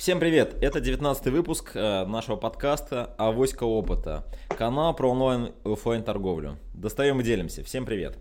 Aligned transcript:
Всем 0.00 0.18
привет! 0.18 0.56
Это 0.62 0.80
19 0.80 1.26
выпуск 1.26 1.72
э, 1.74 2.06
нашего 2.06 2.36
подкаста 2.36 3.14
«Авоська 3.18 3.64
опыта». 3.64 4.24
Канал 4.48 4.96
про 4.96 5.10
онлайн 5.10 5.52
и 5.62 5.70
офлайн 5.70 6.02
торговлю. 6.02 6.58
Достаем 6.72 7.20
и 7.20 7.22
делимся. 7.22 7.62
Всем 7.64 7.84
привет! 7.84 8.16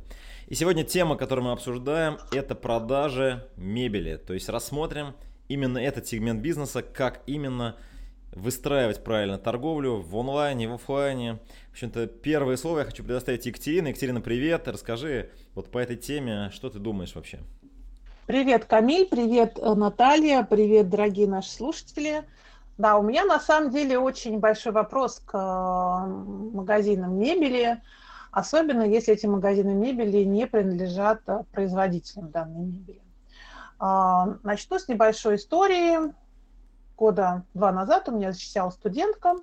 И 0.47 0.55
сегодня 0.55 0.83
тема, 0.83 1.15
которую 1.15 1.45
мы 1.45 1.51
обсуждаем, 1.53 2.17
это 2.33 2.53
продажи 2.53 3.47
мебели. 3.55 4.17
То 4.17 4.33
есть 4.33 4.49
рассмотрим 4.49 5.15
именно 5.47 5.77
этот 5.77 6.05
сегмент 6.05 6.41
бизнеса, 6.41 6.81
как 6.81 7.21
именно 7.27 7.77
выстраивать 8.33 9.01
правильно 9.01 9.37
торговлю 9.37 10.01
в 10.01 10.17
онлайне, 10.17 10.67
в 10.67 10.73
офлайне. 10.73 11.39
В 11.69 11.71
общем-то, 11.71 12.07
первое 12.07 12.57
слово 12.57 12.79
я 12.79 12.85
хочу 12.87 13.05
предоставить 13.05 13.45
Екатерине. 13.45 13.91
Екатерина, 13.91 14.19
привет. 14.19 14.67
Расскажи 14.67 15.29
вот 15.55 15.71
по 15.71 15.77
этой 15.77 15.95
теме, 15.95 16.49
что 16.53 16.69
ты 16.69 16.77
думаешь 16.77 17.15
вообще? 17.15 17.39
Привет, 18.29 18.65
Камиль, 18.65 19.07
привет, 19.07 19.57
э, 19.57 19.73
Наталья, 19.73 20.43
привет, 20.43 20.87
дорогие 20.87 21.27
наши 21.27 21.49
слушатели. 21.49 22.29
Да, 22.77 22.99
у 22.99 23.01
меня 23.01 23.25
на 23.25 23.39
самом 23.39 23.71
деле 23.71 23.97
очень 23.97 24.37
большой 24.37 24.71
вопрос 24.71 25.19
к 25.25 25.33
э, 25.33 26.07
магазинам 26.55 27.17
мебели, 27.17 27.81
особенно 28.29 28.83
если 28.83 29.15
эти 29.15 29.25
магазины 29.25 29.73
мебели 29.73 30.25
не 30.25 30.45
принадлежат 30.45 31.21
э, 31.25 31.43
производителям 31.51 32.29
данной 32.29 32.65
мебели. 32.65 33.01
А, 33.79 34.37
начну 34.43 34.77
с 34.77 34.87
небольшой 34.87 35.37
истории. 35.37 36.13
Года 36.97 37.45
два 37.55 37.71
назад 37.71 38.09
у 38.09 38.11
меня 38.11 38.31
защищала 38.31 38.69
студентка 38.69 39.37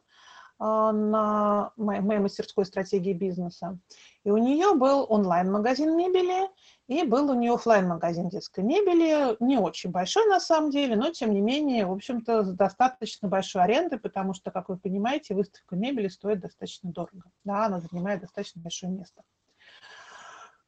на 0.59 1.73
моей 1.77 2.20
мастерской 2.20 2.64
стратегии 2.64 3.12
бизнеса. 3.12 3.78
И 4.25 4.30
у 4.30 4.39
нее 4.39 4.75
был 4.75 5.05
онлайн-магазин 5.09 5.97
мебели– 5.97 6.48
и 6.89 7.03
был 7.03 7.31
у 7.31 7.35
нее 7.35 7.55
офлайн 7.55 7.89
магазин 7.89 8.29
детской 8.29 8.63
мебели, 8.63 9.37
не 9.41 9.59
очень 9.59 9.91
большой 9.91 10.27
на 10.27 10.39
самом 10.39 10.71
деле, 10.71 10.97
но 10.97 11.11
тем 11.11 11.33
не 11.33 11.41
менее, 11.41 11.87
в 11.87 11.93
общем-то, 11.93 12.45
с 12.45 12.53
достаточно 12.53 13.29
большой 13.29 13.62
арендой, 13.62 13.99
потому 13.99 14.35
что, 14.35 14.51
как 14.51 14.69
вы 14.69 14.79
понимаете, 14.79 15.34
выставка 15.34 15.75
мебели 15.75 16.09
стоит 16.09 16.41
достаточно 16.41 16.93
дорого. 16.93 17.31
Да, 17.45 17.67
она 17.67 17.81
занимает 17.81 18.20
достаточно 18.20 18.62
большое 18.62 18.93
место. 18.93 19.23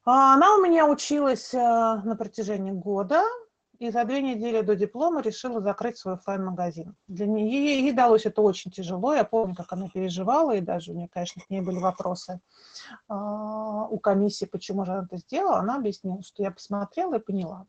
А, 0.05 0.33
она 0.33 0.55
у 0.55 0.61
меня 0.61 0.87
училась 0.87 1.53
э, 1.53 1.57
на 1.57 2.15
протяжении 2.17 2.71
года, 2.71 3.23
и 3.79 3.91
за 3.91 4.03
две 4.03 4.21
недели 4.21 4.61
до 4.61 4.75
диплома 4.75 5.21
решила 5.21 5.61
закрыть 5.61 5.97
свой 5.97 6.15
офлайн-магазин. 6.15 6.95
Для 7.07 7.25
нее 7.25 7.81
ей, 7.81 7.91
далось 7.93 8.25
это 8.25 8.41
очень 8.41 8.71
тяжело. 8.71 9.13
Я 9.13 9.23
помню, 9.23 9.55
как 9.55 9.71
она 9.71 9.87
переживала, 9.87 10.55
и 10.55 10.61
даже 10.61 10.91
у 10.91 10.95
нее, 10.95 11.07
конечно, 11.09 11.41
к 11.41 11.49
ней 11.49 11.61
были 11.61 11.79
вопросы 11.79 12.41
э, 13.07 13.13
у 13.13 13.97
комиссии, 13.99 14.45
почему 14.45 14.85
же 14.85 14.91
она 14.91 15.05
это 15.05 15.17
сделала. 15.17 15.59
Она 15.59 15.77
объяснила, 15.77 16.21
что 16.23 16.43
я 16.43 16.51
посмотрела 16.51 17.15
и 17.15 17.19
поняла, 17.19 17.65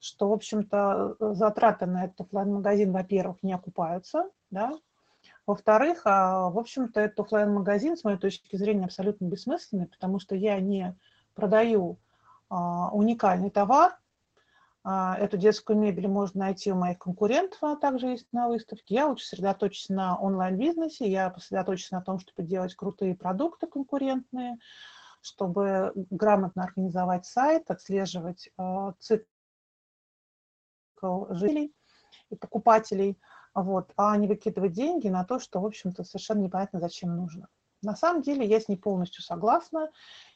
что, 0.00 0.30
в 0.30 0.32
общем-то, 0.32 1.16
затраты 1.34 1.84
на 1.84 2.06
этот 2.06 2.22
офлайн-магазин, 2.22 2.90
во-первых, 2.90 3.42
не 3.42 3.52
окупаются, 3.52 4.30
да, 4.50 4.72
во-вторых, 5.46 6.02
а, 6.04 6.48
в 6.48 6.58
общем-то, 6.58 7.00
этот 7.00 7.20
офлайн-магазин, 7.20 7.96
с 7.96 8.04
моей 8.04 8.18
точки 8.18 8.56
зрения, 8.56 8.84
абсолютно 8.84 9.26
бессмысленный, 9.26 9.88
потому 9.88 10.20
что 10.20 10.34
я 10.34 10.58
не 10.60 10.96
продаю 11.34 11.98
а, 12.48 12.90
уникальный 12.92 13.50
товар, 13.50 13.92
а, 13.92 13.96
эту 14.82 15.36
детскую 15.36 15.78
мебель 15.78 16.08
можно 16.08 16.40
найти 16.40 16.72
у 16.72 16.74
моих 16.74 16.98
конкурентов, 16.98 17.62
она 17.62 17.76
также 17.76 18.08
есть 18.08 18.26
на 18.32 18.48
выставке. 18.48 18.94
Я 18.94 19.08
лучше 19.08 19.26
сосредоточусь 19.26 19.90
на 19.90 20.18
онлайн-бизнесе, 20.18 21.10
я 21.10 21.32
сосредоточусь 21.34 21.90
на 21.90 22.00
том, 22.00 22.18
чтобы 22.18 22.48
делать 22.48 22.74
крутые 22.74 23.14
продукты 23.14 23.66
конкурентные, 23.66 24.56
чтобы 25.20 25.92
грамотно 25.94 26.64
организовать 26.64 27.26
сайт, 27.26 27.70
отслеживать 27.70 28.50
э, 28.58 28.92
цикл 28.98 29.26
жителей 31.30 31.74
и 32.30 32.36
покупателей, 32.36 33.18
вот, 33.54 33.92
а 33.96 34.16
не 34.16 34.28
выкидывать 34.28 34.72
деньги 34.72 35.08
на 35.08 35.24
то, 35.24 35.38
что, 35.38 35.60
в 35.60 35.66
общем-то, 35.66 36.04
совершенно 36.04 36.40
непонятно, 36.40 36.80
зачем 36.80 37.14
нужно. 37.16 37.48
На 37.82 37.96
самом 37.96 38.22
деле 38.22 38.46
я 38.46 38.60
с 38.60 38.68
ней 38.68 38.76
полностью 38.76 39.22
согласна. 39.22 39.90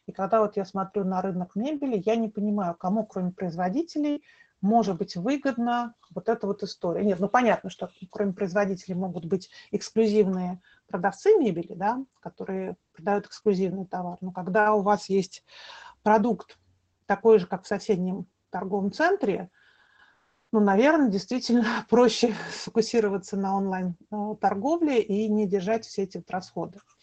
И 0.06 0.12
когда 0.12 0.40
вот 0.40 0.56
я 0.56 0.64
смотрю 0.64 1.04
на 1.04 1.20
рынок 1.20 1.56
мебели, 1.56 2.02
я 2.04 2.16
не 2.16 2.28
понимаю, 2.28 2.74
кому, 2.74 3.04
кроме 3.04 3.32
производителей, 3.32 4.24
может 4.60 4.96
быть 4.96 5.14
выгодна 5.14 5.94
вот 6.14 6.28
эта 6.28 6.46
вот 6.46 6.62
история. 6.62 7.04
Нет, 7.04 7.20
ну 7.20 7.28
понятно, 7.28 7.68
что 7.68 7.90
кроме 8.10 8.32
производителей 8.32 8.94
могут 8.94 9.26
быть 9.26 9.50
эксклюзивные 9.72 10.60
продавцы 10.88 11.36
мебели, 11.36 11.74
да, 11.74 12.02
которые 12.20 12.76
продают 12.94 13.26
эксклюзивный 13.26 13.86
товар. 13.86 14.16
Но 14.22 14.32
когда 14.32 14.72
у 14.74 14.80
вас 14.80 15.10
есть 15.10 15.44
продукт 16.02 16.58
такой 17.06 17.38
же, 17.38 17.46
как 17.46 17.64
в 17.64 17.68
соседнем 17.68 18.26
торговом 18.50 18.90
центре, 18.90 19.50
ну, 20.50 20.60
наверное, 20.60 21.08
действительно 21.08 21.84
проще 21.90 22.34
сфокусироваться 22.52 23.36
на 23.36 23.56
онлайн-торговле 23.56 25.02
и 25.02 25.28
не 25.28 25.46
держать 25.46 25.84
все 25.84 26.04
эти 26.04 26.20
вот. 26.20 26.96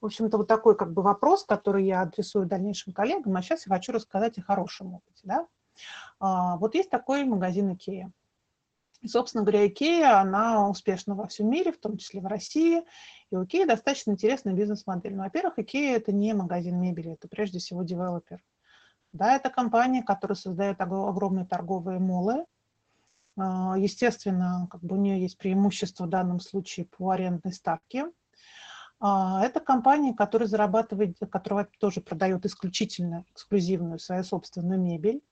В 0.00 0.06
общем-то, 0.06 0.38
вот 0.38 0.48
такой 0.48 0.76
как 0.76 0.92
бы 0.92 1.02
вопрос, 1.02 1.44
который 1.44 1.84
я 1.84 2.00
адресую 2.00 2.46
дальнейшим 2.46 2.92
коллегам, 2.92 3.36
а 3.36 3.42
сейчас 3.42 3.66
я 3.66 3.74
хочу 3.74 3.92
рассказать 3.92 4.38
о 4.38 4.42
хорошем 4.42 4.94
опыте. 4.94 5.20
Да? 5.24 5.46
А, 6.18 6.56
вот 6.56 6.74
есть 6.74 6.88
такой 6.88 7.24
магазин. 7.24 7.78
И, 9.02 9.08
собственно 9.08 9.44
говоря, 9.44 9.66
Икея, 9.66 10.18
она 10.18 10.68
успешна 10.68 11.14
во 11.14 11.26
всем 11.26 11.50
мире, 11.50 11.72
в 11.72 11.78
том 11.78 11.98
числе 11.98 12.20
в 12.22 12.26
России. 12.26 12.82
И 13.30 13.36
у 13.36 13.44
Икеи 13.44 13.64
достаточно 13.64 14.12
интересная 14.12 14.54
бизнес-модель. 14.54 15.14
Ну, 15.14 15.24
во-первых, 15.24 15.58
Икея– 15.58 15.96
это 15.98 16.12
не 16.12 16.32
магазин 16.32 16.80
мебели, 16.80 17.12
это 17.12 17.28
прежде 17.28 17.58
всего 17.58 17.82
девелопер. 17.82 18.42
Да, 19.12 19.34
это 19.34 19.50
компания, 19.50 20.02
которая 20.02 20.36
создает 20.36 20.80
огромные 20.80 21.44
торговые 21.44 21.98
молы. 21.98 22.46
А, 23.36 23.76
естественно, 23.76 24.66
как 24.70 24.82
бы 24.82 24.96
у 24.96 24.98
нее 24.98 25.20
есть 25.20 25.36
преимущество 25.36 26.04
в 26.04 26.08
данном 26.08 26.40
случае 26.40 26.86
по 26.86 27.10
арендной 27.10 27.52
ставке– 27.52 28.06
это 29.00 29.60
компания, 29.60 30.14
которая 30.14 30.48
зарабатывает, 30.48 31.16
которая 31.30 31.68
тоже 31.78 32.00
продает 32.00 32.44
исключительно 32.44 33.24
эксклюзивную 33.32 33.98
свою 33.98 34.24
собственную 34.24 34.78
мебель. 34.78 35.22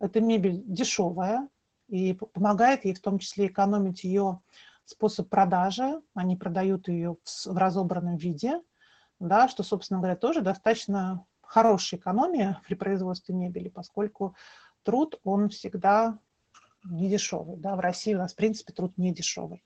Эта 0.00 0.20
мебель 0.20 0.62
дешевая 0.66 1.48
и 1.88 2.14
помогает 2.14 2.84
ей 2.84 2.94
в 2.94 3.00
том 3.00 3.18
числе 3.18 3.46
экономить 3.46 4.02
ее 4.04 4.40
способ 4.84 5.28
продажи. 5.28 6.00
Они 6.14 6.36
продают 6.36 6.88
ее 6.88 7.16
в 7.24 7.56
разобранном 7.56 8.16
виде, 8.16 8.60
да, 9.20 9.48
что, 9.48 9.62
собственно 9.62 10.00
говоря, 10.00 10.16
тоже 10.16 10.40
достаточно 10.40 11.24
хорошая 11.40 12.00
экономия 12.00 12.60
при 12.66 12.74
производстве 12.74 13.34
мебели, 13.34 13.68
поскольку 13.68 14.34
труд, 14.82 15.20
он 15.22 15.50
всегда 15.50 16.18
не 16.84 17.08
дешевый. 17.08 17.56
Да. 17.56 17.76
В 17.76 17.80
России 17.80 18.14
у 18.14 18.18
нас, 18.18 18.32
в 18.32 18.36
принципе, 18.36 18.72
труд 18.72 18.92
не 18.98 19.12
дешевый. 19.12 19.64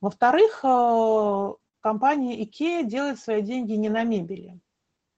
Во-вторых, 0.00 0.60
э, 0.64 1.52
компания 1.84 2.42
IKEA 2.42 2.82
делает 2.82 3.20
свои 3.20 3.42
деньги 3.42 3.74
не 3.74 3.90
на 3.90 4.04
мебели. 4.04 4.58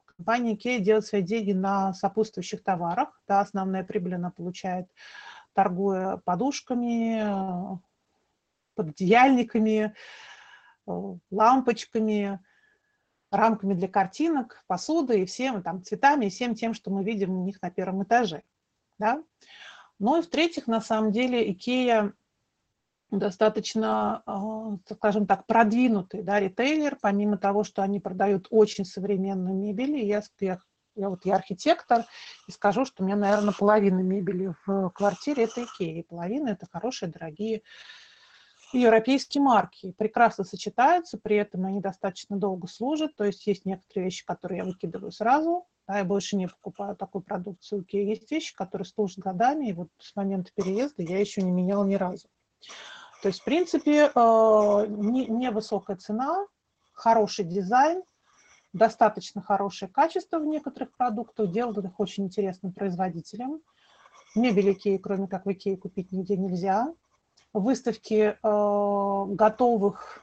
Компания 0.04 0.56
IKEA 0.56 0.80
делает 0.80 1.06
свои 1.06 1.22
деньги 1.22 1.52
на 1.52 1.94
сопутствующих 1.94 2.64
товарах. 2.64 3.22
Да, 3.28 3.38
основная 3.38 3.84
прибыль 3.84 4.16
она 4.16 4.32
получает, 4.32 4.88
торгуя 5.52 6.16
подушками, 6.24 7.78
пододеяльниками, 8.74 9.94
лампочками, 11.30 12.40
рамками 13.30 13.74
для 13.74 13.86
картинок, 13.86 14.64
посудой 14.66 15.22
и 15.22 15.26
всем, 15.26 15.62
там, 15.62 15.84
цветами 15.84 16.26
и 16.26 16.30
всем 16.30 16.56
тем, 16.56 16.74
что 16.74 16.90
мы 16.90 17.04
видим 17.04 17.30
у 17.30 17.44
них 17.44 17.62
на 17.62 17.70
первом 17.70 18.02
этаже. 18.02 18.42
Да? 18.98 19.22
Ну 20.00 20.18
и 20.18 20.22
в-третьих, 20.22 20.66
на 20.66 20.80
самом 20.80 21.12
деле, 21.12 21.48
IKEA 21.48 22.12
достаточно, 23.10 24.22
а, 24.26 24.76
скажем 24.92 25.26
так, 25.26 25.46
продвинутый 25.46 26.22
да, 26.22 26.40
ритейлер, 26.40 26.96
помимо 27.00 27.38
того, 27.38 27.64
что 27.64 27.82
они 27.82 28.00
продают 28.00 28.48
очень 28.50 28.84
современную 28.84 29.54
мебель. 29.54 29.96
Я, 30.04 30.22
я, 30.40 30.60
я 30.94 31.08
вот 31.08 31.24
я 31.24 31.36
архитектор, 31.36 32.04
и 32.48 32.52
скажу, 32.52 32.84
что 32.84 33.02
у 33.02 33.06
меня, 33.06 33.16
наверное, 33.16 33.54
половина 33.56 34.00
мебели 34.00 34.54
в 34.66 34.90
квартире– 34.90 35.44
это 35.44 35.64
Икея, 35.64 36.00
и 36.00 36.02
половина– 36.02 36.48
это 36.50 36.66
хорошие, 36.70 37.10
дорогие 37.10 37.62
европейские 38.72 39.42
марки. 39.42 39.92
Прекрасно 39.92 40.44
сочетаются, 40.44 41.18
при 41.18 41.36
этом 41.36 41.64
они 41.66 41.80
достаточно 41.80 42.36
долго 42.36 42.66
служат, 42.66 43.14
то 43.16 43.24
есть 43.24 43.46
есть 43.46 43.64
некоторые 43.64 44.06
вещи, 44.06 44.24
которые 44.24 44.58
я 44.58 44.64
выкидываю 44.64 45.12
сразу, 45.12 45.66
да, 45.86 45.98
я 45.98 46.04
больше 46.04 46.36
не 46.36 46.48
покупаю 46.48 46.96
такую 46.96 47.22
продукцию 47.22 47.82
Икея. 47.82 48.08
Есть 48.08 48.30
вещи, 48.30 48.54
которые 48.54 48.86
служат 48.86 49.18
годами, 49.18 49.68
и 49.68 49.72
вот 49.72 49.88
с 49.98 50.16
момента 50.16 50.50
переезда 50.54 51.02
я 51.02 51.20
еще 51.20 51.42
не 51.42 51.52
меняла 51.52 51.84
ни 51.84 51.94
разу. 51.94 52.28
То 53.22 53.28
есть, 53.28 53.40
в 53.40 53.44
принципе, 53.44 54.10
э, 54.14 54.86
невысокая 54.88 55.96
цена, 55.96 56.46
хороший 56.92 57.44
дизайн, 57.44 58.02
достаточно 58.72 59.42
хорошее 59.42 59.90
качество 59.90 60.38
в 60.38 60.46
некоторых 60.46 60.94
продуктах, 60.96 61.50
делают 61.50 61.84
их 61.84 61.98
очень 61.98 62.24
интересным 62.24 62.72
производителем. 62.72 63.60
Мебель 64.34 64.72
Икеи, 64.72 64.98
кроме 64.98 65.28
как 65.28 65.46
в 65.46 65.52
Икее, 65.52 65.76
купить 65.76 66.12
нигде 66.12 66.36
нельзя. 66.36 66.92
Выставки 67.52 68.36
э, 68.42 69.34
готовых 69.34 70.22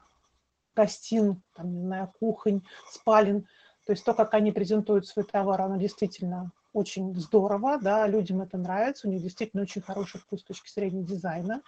гостин, 0.75 1.41
там, 1.55 1.73
не 1.73 1.81
знаю, 1.81 2.13
кухонь, 2.19 2.61
спален, 2.91 3.47
то 3.85 3.91
есть 3.91 4.05
то, 4.05 4.13
как 4.13 4.33
они 4.33 4.51
презентуют 4.51 5.07
свой 5.07 5.25
товар, 5.25 5.61
оно 5.61 5.77
действительно 5.77 6.51
очень 6.73 7.15
здорово, 7.15 7.77
да, 7.79 8.07
людям 8.07 8.41
это 8.41 8.57
нравится, 8.57 9.07
у 9.07 9.11
них 9.11 9.21
действительно 9.21 9.63
очень 9.63 9.81
хороший 9.81 10.19
вкус 10.19 10.41
с 10.41 10.45
точки 10.45 10.71
зрения 10.71 11.03
дизайна. 11.03 11.61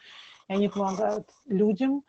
И 0.47 0.53
они 0.53 0.69
помогают 0.69 1.29
людям 1.45 2.03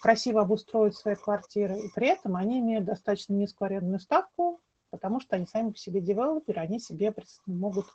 красиво 0.00 0.42
обустроить 0.42 0.96
свои 0.96 1.14
квартиры, 1.14 1.78
и 1.78 1.88
при 1.94 2.08
этом 2.08 2.36
они 2.36 2.60
имеют 2.60 2.84
достаточно 2.84 3.34
низкую 3.34 3.66
арендную 3.66 4.00
ставку, 4.00 4.60
потому 4.90 5.20
что 5.20 5.36
они 5.36 5.46
сами 5.46 5.70
по 5.70 5.78
себе 5.78 6.00
девелоперы, 6.00 6.60
они 6.60 6.78
себе 6.78 7.14
могут 7.46 7.86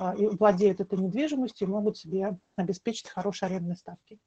а, 0.00 0.14
и 0.14 0.26
владеют 0.26 0.80
этой 0.80 0.98
недвижимостью 0.98 1.68
и 1.68 1.70
могут 1.70 1.98
себе 1.98 2.38
обеспечить 2.56 3.08
хорошие 3.08 3.48
арендные 3.48 3.76
ставки. 3.76 4.18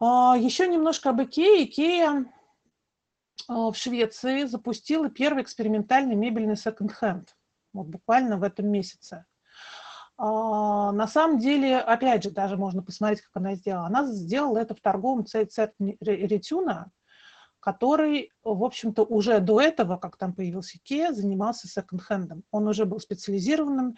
А, 0.00 0.36
Еще 0.36 0.66
немножко 0.66 1.10
об 1.10 1.22
Икее. 1.22 1.64
Икея 1.64 2.32
а, 3.48 3.70
в 3.70 3.76
Швеции 3.76 4.44
запустила 4.44 5.08
первый 5.08 5.42
экспериментальный 5.42 6.16
мебельный 6.16 6.56
секонд-хенд. 6.56 7.36
Вот 7.72 7.86
буквально 7.86 8.36
в 8.36 8.42
этом 8.42 8.68
месяце. 8.68 9.24
На 10.24 11.08
самом 11.08 11.38
деле, 11.38 11.78
опять 11.78 12.22
же, 12.22 12.30
даже 12.30 12.56
можно 12.56 12.80
посмотреть, 12.80 13.22
как 13.22 13.32
она 13.34 13.56
сделала. 13.56 13.86
Она 13.86 14.06
сделала 14.06 14.58
это 14.58 14.72
в 14.72 14.80
торговом 14.80 15.26
центре 15.26 15.96
Ретюна, 16.00 16.92
который, 17.58 18.30
в 18.44 18.62
общем-то, 18.62 19.02
уже 19.02 19.40
до 19.40 19.60
этого, 19.60 19.96
как 19.96 20.16
там 20.16 20.32
появился 20.32 20.78
Икея, 20.78 21.12
занимался 21.12 21.66
секонд-хендом. 21.66 22.44
Он 22.52 22.68
уже 22.68 22.84
был 22.84 23.00
специализированным 23.00 23.96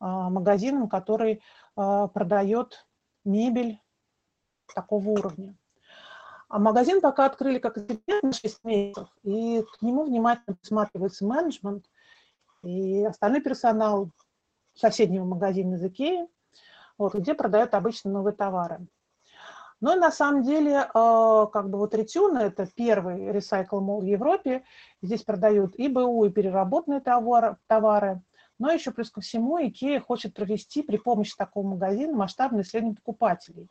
а, 0.00 0.30
магазином, 0.30 0.88
который 0.88 1.42
а, 1.76 2.08
продает 2.08 2.86
мебель 3.24 3.78
такого 4.74 5.08
уровня. 5.10 5.54
А 6.48 6.58
магазин 6.58 7.02
пока 7.02 7.26
открыли 7.26 7.58
как 7.58 7.76
на 8.22 8.32
6 8.32 8.64
месяцев, 8.64 9.08
и 9.22 9.62
к 9.62 9.82
нему 9.82 10.04
внимательно 10.04 10.56
присматривается 10.56 11.26
менеджмент 11.26 11.84
и 12.62 13.04
остальной 13.04 13.42
персонал 13.42 14.10
соседнего 14.78 15.24
магазина 15.24 15.74
из 15.74 15.84
Икеи, 15.84 16.28
вот, 16.96 17.14
где 17.14 17.34
продают 17.34 17.74
обычно 17.74 18.10
новые 18.10 18.34
товары. 18.34 18.86
Но 19.80 19.94
на 19.94 20.10
самом 20.10 20.42
деле, 20.42 20.88
как 20.92 21.70
бы 21.70 21.78
вот 21.78 21.94
Ретюна– 21.94 22.38
это 22.40 22.66
первый 22.66 23.30
ресайкл 23.30 23.78
мол 23.80 24.00
в 24.00 24.04
Европе. 24.04 24.64
Здесь 25.02 25.22
продают 25.22 25.76
и 25.76 25.86
БУ, 25.86 26.24
и 26.24 26.30
переработанные 26.30 27.00
товары, 27.00 27.56
товары. 27.68 28.20
Но 28.58 28.72
еще 28.72 28.90
плюс 28.90 29.10
ко 29.10 29.20
всему 29.20 29.56
IKEA 29.60 30.00
хочет 30.00 30.34
провести 30.34 30.82
при 30.82 30.96
помощи 30.96 31.36
такого 31.36 31.64
магазина 31.64 32.16
масштабное 32.16 32.62
исследование 32.62 32.96
покупателей, 32.96 33.68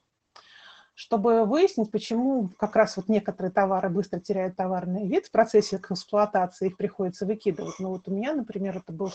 чтобы 0.93 1.43
выяснить, 1.43 1.91
почему 1.91 2.51
как 2.57 2.77
раз 2.77 2.95
вот 2.95 3.09
некоторые 3.09 3.51
товары 3.51 3.89
быстро 3.89 4.21
теряют 4.21 4.55
товарный 4.55 5.05
вид 5.09 5.25
в 5.25 5.31
процессе 5.31 5.75
эксплуатации, 5.75 6.67
их 6.67 6.77
приходится 6.77 7.25
выкидывать. 7.25 7.75
Ну 7.79 7.89
вот 7.89 8.07
у 8.07 8.11
меня, 8.11 8.33
например, 8.33 8.77
это 8.77 8.93
был 8.93 9.11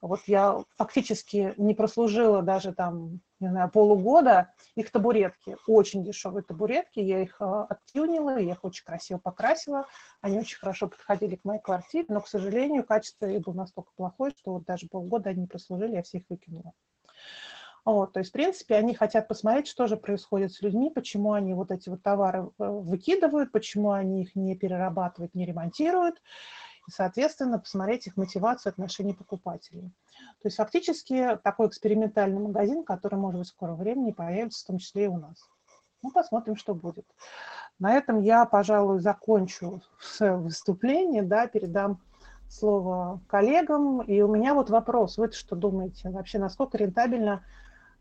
вот 0.00 0.20
я 0.26 0.64
фактически 0.76 1.52
не 1.58 1.74
прослужила 1.74 2.42
даже 2.42 2.72
там, 2.72 3.20
не 3.38 3.48
знаю, 3.48 3.70
полугода. 3.70 4.52
Их 4.74 4.90
табуретки, 4.90 5.56
очень 5.66 6.04
дешевые 6.04 6.42
табуретки, 6.42 7.00
я 7.00 7.22
их 7.22 7.36
а, 7.40 7.64
оттюнила, 7.64 8.38
я 8.38 8.52
их 8.52 8.64
очень 8.64 8.84
красиво 8.84 9.18
покрасила. 9.18 9.86
Они 10.22 10.38
очень 10.38 10.58
хорошо 10.58 10.88
подходили 10.88 11.36
к 11.36 11.44
моей 11.44 11.60
квартире, 11.60 12.06
но, 12.08 12.20
к 12.20 12.28
сожалению, 12.28 12.84
качество 12.84 13.26
их 13.26 13.42
было 13.42 13.54
настолько 13.54 13.90
плохое, 13.94 14.32
что 14.38 14.52
вот 14.52 14.64
даже 14.64 14.88
полгода 14.88 15.30
они 15.30 15.42
не 15.42 15.46
прослужили, 15.46 15.96
я 15.96 16.02
всех 16.02 16.22
выкинула. 16.30 16.72
Вот, 17.84 18.12
то 18.12 18.20
есть, 18.20 18.30
в 18.30 18.34
принципе, 18.34 18.76
они 18.76 18.94
хотят 18.94 19.26
посмотреть, 19.26 19.66
что 19.66 19.86
же 19.86 19.96
происходит 19.96 20.52
с 20.52 20.60
людьми, 20.60 20.90
почему 20.90 21.32
они 21.32 21.54
вот 21.54 21.70
эти 21.70 21.88
вот 21.88 22.02
товары 22.02 22.40
э, 22.40 22.48
выкидывают, 22.58 23.52
почему 23.52 23.92
они 23.92 24.22
их 24.22 24.34
не 24.34 24.54
перерабатывают, 24.54 25.34
не 25.34 25.46
ремонтируют 25.46 26.20
и, 26.90 26.92
соответственно, 26.92 27.60
посмотреть 27.60 28.08
их 28.08 28.16
мотивацию 28.16 28.70
отношений 28.70 29.14
покупателей. 29.14 29.92
То 30.42 30.46
есть 30.46 30.56
фактически 30.56 31.38
такой 31.44 31.68
экспериментальный 31.68 32.40
магазин, 32.40 32.82
который, 32.82 33.14
может 33.14 33.38
быть, 33.38 33.48
в 33.48 33.52
скором 33.52 33.76
времени 33.76 34.10
появится, 34.10 34.64
в 34.64 34.66
том 34.66 34.78
числе 34.78 35.04
и 35.04 35.08
у 35.08 35.16
нас. 35.16 35.48
Ну, 36.02 36.10
посмотрим, 36.10 36.56
что 36.56 36.74
будет. 36.74 37.06
На 37.78 37.94
этом 37.94 38.22
я, 38.22 38.44
пожалуй, 38.44 38.98
закончу 38.98 39.82
выступление, 40.18 41.22
да, 41.22 41.46
передам 41.46 42.00
слово 42.48 43.20
коллегам. 43.28 44.00
И 44.02 44.20
у 44.22 44.28
меня 44.28 44.54
вот 44.54 44.68
вопрос, 44.68 45.16
вы 45.16 45.30
что 45.30 45.54
думаете? 45.54 46.10
Вообще, 46.10 46.38
насколько 46.38 46.76
рентабельно 46.76 47.44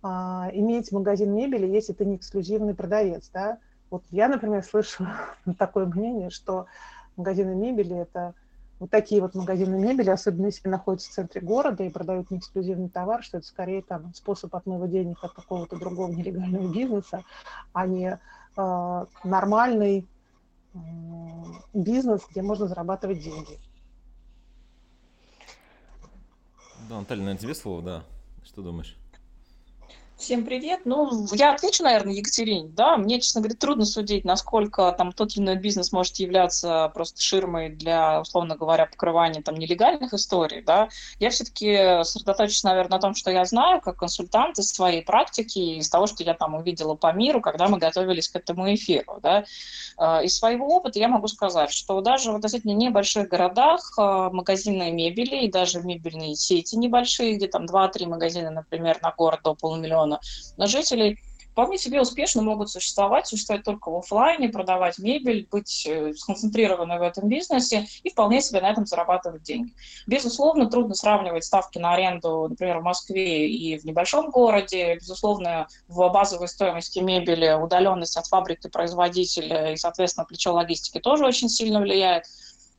а, 0.02 0.50
иметь 0.54 0.92
магазин 0.92 1.36
мебели, 1.36 1.68
если 1.68 1.94
ты 1.94 2.06
не 2.06 2.16
эксклюзивный 2.16 2.74
продавец, 2.74 3.30
да? 3.30 3.60
Вот 3.92 4.04
я, 4.10 4.30
например, 4.30 4.64
слышу 4.66 5.06
такое 5.60 5.86
мнение, 5.86 6.32
что 6.32 6.66
магазины 7.18 7.54
мебели– 7.54 7.96
это 7.98 8.34
вот 8.80 8.90
такие 8.90 9.22
вот 9.22 9.36
магазины 9.36 9.78
мебели, 9.78 10.10
особенно 10.10 10.48
если 10.48 10.70
находятся 10.70 11.10
в 11.10 11.14
центре 11.14 11.42
города 11.42 11.84
и 11.84 11.90
продают 11.90 12.32
не 12.32 12.38
эксклюзивный 12.38 12.90
товар, 12.90 13.24
что 13.24 13.38
это 13.38 13.48
скорее 13.48 13.82
там 13.82 14.14
способ 14.14 14.56
отмыва 14.56 14.88
денег 14.88 15.18
от 15.22 15.34
какого-то 15.34 15.78
другого 15.78 16.12
нелегального 16.12 16.72
бизнеса, 16.72 17.24
а 17.74 17.86
не 17.86 18.18
э, 18.58 19.06
нормальный 19.24 20.08
э, 20.74 20.78
бизнес, 21.74 22.22
где 22.32 22.42
можно 22.42 22.68
зарабатывать 22.68 23.22
деньги. 23.22 23.60
Да, 26.88 27.00
Наталья, 27.00 27.22
наверное, 27.22 27.42
тебе 27.42 27.56
слово, 27.56 27.82
да. 27.82 28.04
Что 28.44 28.62
думаешь? 28.62 28.98
Всем 30.20 30.44
привет. 30.44 30.82
Ну, 30.84 31.28
я 31.32 31.54
отвечу, 31.54 31.82
наверное, 31.82 32.12
Екатерине. 32.12 32.68
Да, 32.68 32.98
мне, 32.98 33.22
честно 33.22 33.40
говоря, 33.40 33.56
трудно 33.56 33.86
судить, 33.86 34.26
насколько 34.26 34.94
там 34.98 35.14
тот 35.14 35.32
или 35.32 35.44
иной 35.44 35.56
бизнес 35.56 35.94
может 35.94 36.18
являться 36.18 36.92
просто 36.94 37.22
ширмой 37.22 37.70
для, 37.70 38.20
условно 38.20 38.58
говоря, 38.58 38.86
покрывания 38.86 39.42
там 39.42 39.56
нелегальных 39.56 40.14
историй, 40.14 40.62
да. 40.62 40.90
Я 41.20 41.30
все-таки 41.30 42.04
сосредоточусь, 42.04 42.64
наверное, 42.64 42.98
на 42.98 43.00
том, 43.00 43.16
что 43.16 43.32
я 43.32 43.46
знаю, 43.46 43.80
как 43.80 43.96
консультант 43.96 44.60
из 44.60 44.68
своей 44.74 45.04
практики, 45.04 45.58
из 45.58 45.90
того, 45.90 46.06
что 46.06 46.22
я 46.22 46.34
там 46.34 46.54
увидела 46.54 46.96
по 46.96 47.14
миру, 47.14 47.40
когда 47.40 47.70
мы 47.70 47.78
готовились 47.78 48.28
к 48.28 48.36
этому 48.36 48.74
эфиру, 48.74 49.20
да. 49.24 49.46
А, 49.96 50.22
из 50.22 50.38
своего 50.38 50.68
опыта 50.68 51.00
я 51.00 51.08
могу 51.08 51.28
сказать, 51.28 51.72
что 51.72 52.02
даже 52.02 52.32
в 52.32 52.36
относительно 52.36 52.72
небольших 52.72 53.30
городах 53.30 53.94
а, 53.98 54.30
магазины 54.30 54.92
мебели 54.92 55.46
и 55.46 55.52
даже 55.52 55.82
мебельные 55.82 56.36
сети 56.36 56.76
небольшие, 56.76 57.36
где 57.36 57.48
там 57.48 57.66
2-3 57.66 58.08
магазина, 58.08 58.50
например, 58.50 59.00
на 59.02 59.12
город 59.12 59.42
до 59.44 59.56
полумиллиона, 59.56 60.09
миллиона 60.18 60.68
жителей, 60.68 61.20
вполне 61.52 61.78
себе 61.78 62.00
успешно 62.00 62.42
могут 62.42 62.70
существовать, 62.70 63.28
существовать 63.28 63.66
только 63.66 63.92
в 63.92 63.98
офлайне, 63.98 64.48
продавать 64.48 64.98
мебель, 64.98 65.46
быть 65.52 65.86
э, 65.86 66.14
сконцентрированы 66.14 67.00
в 67.00 67.02
этом 67.02 67.28
бизнесе 67.28 67.86
и 68.04 68.10
вполне 68.12 68.42
себе 68.42 68.62
на 68.62 68.70
этом 68.70 68.86
зарабатывать 68.86 69.44
деньги. 69.44 69.74
Безусловно, 70.08 70.70
трудно 70.70 70.96
сравнивать 70.96 71.44
ставки 71.44 71.78
на 71.78 71.94
аренду, 71.94 72.48
например, 72.50 72.80
в 72.80 72.84
Москве 72.84 73.50
и 73.50 73.78
в 73.78 73.84
небольшом 73.84 74.30
городе. 74.30 74.96
Безусловно, 74.96 75.68
в 75.90 76.10
базовой 76.10 76.48
стоимости 76.48 77.00
мебели 77.00 77.52
удаленность 77.52 78.16
от 78.16 78.28
фабрики 78.28 78.70
производителя 78.70 79.74
и, 79.74 79.76
соответственно, 79.76 80.26
плечо 80.26 80.54
логистики 80.54 81.00
тоже 81.00 81.26
очень 81.26 81.50
сильно 81.50 81.82
влияет. 81.82 82.24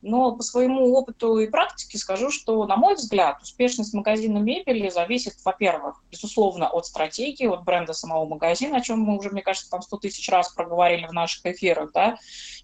Но 0.01 0.35
по 0.35 0.41
своему 0.41 0.93
опыту 0.93 1.37
и 1.37 1.47
практике 1.47 1.97
скажу, 1.97 2.31
что, 2.31 2.65
на 2.65 2.75
мой 2.75 2.95
взгляд, 2.95 3.41
успешность 3.41 3.93
магазина 3.93 4.39
мебели 4.39 4.89
зависит, 4.89 5.35
во-первых, 5.45 6.03
безусловно, 6.09 6.69
от 6.69 6.87
стратегии, 6.87 7.47
от 7.47 7.63
бренда 7.63 7.93
самого 7.93 8.25
магазина, 8.25 8.77
о 8.77 8.81
чем 8.81 8.99
мы 8.99 9.17
уже, 9.17 9.29
мне 9.29 9.41
кажется, 9.43 9.69
там 9.69 9.81
100 9.81 9.97
тысяч 9.97 10.27
раз 10.29 10.51
проговорили 10.53 11.05
в 11.05 11.13
наших 11.13 11.45
эфирах, 11.45 11.91
да, 11.93 12.17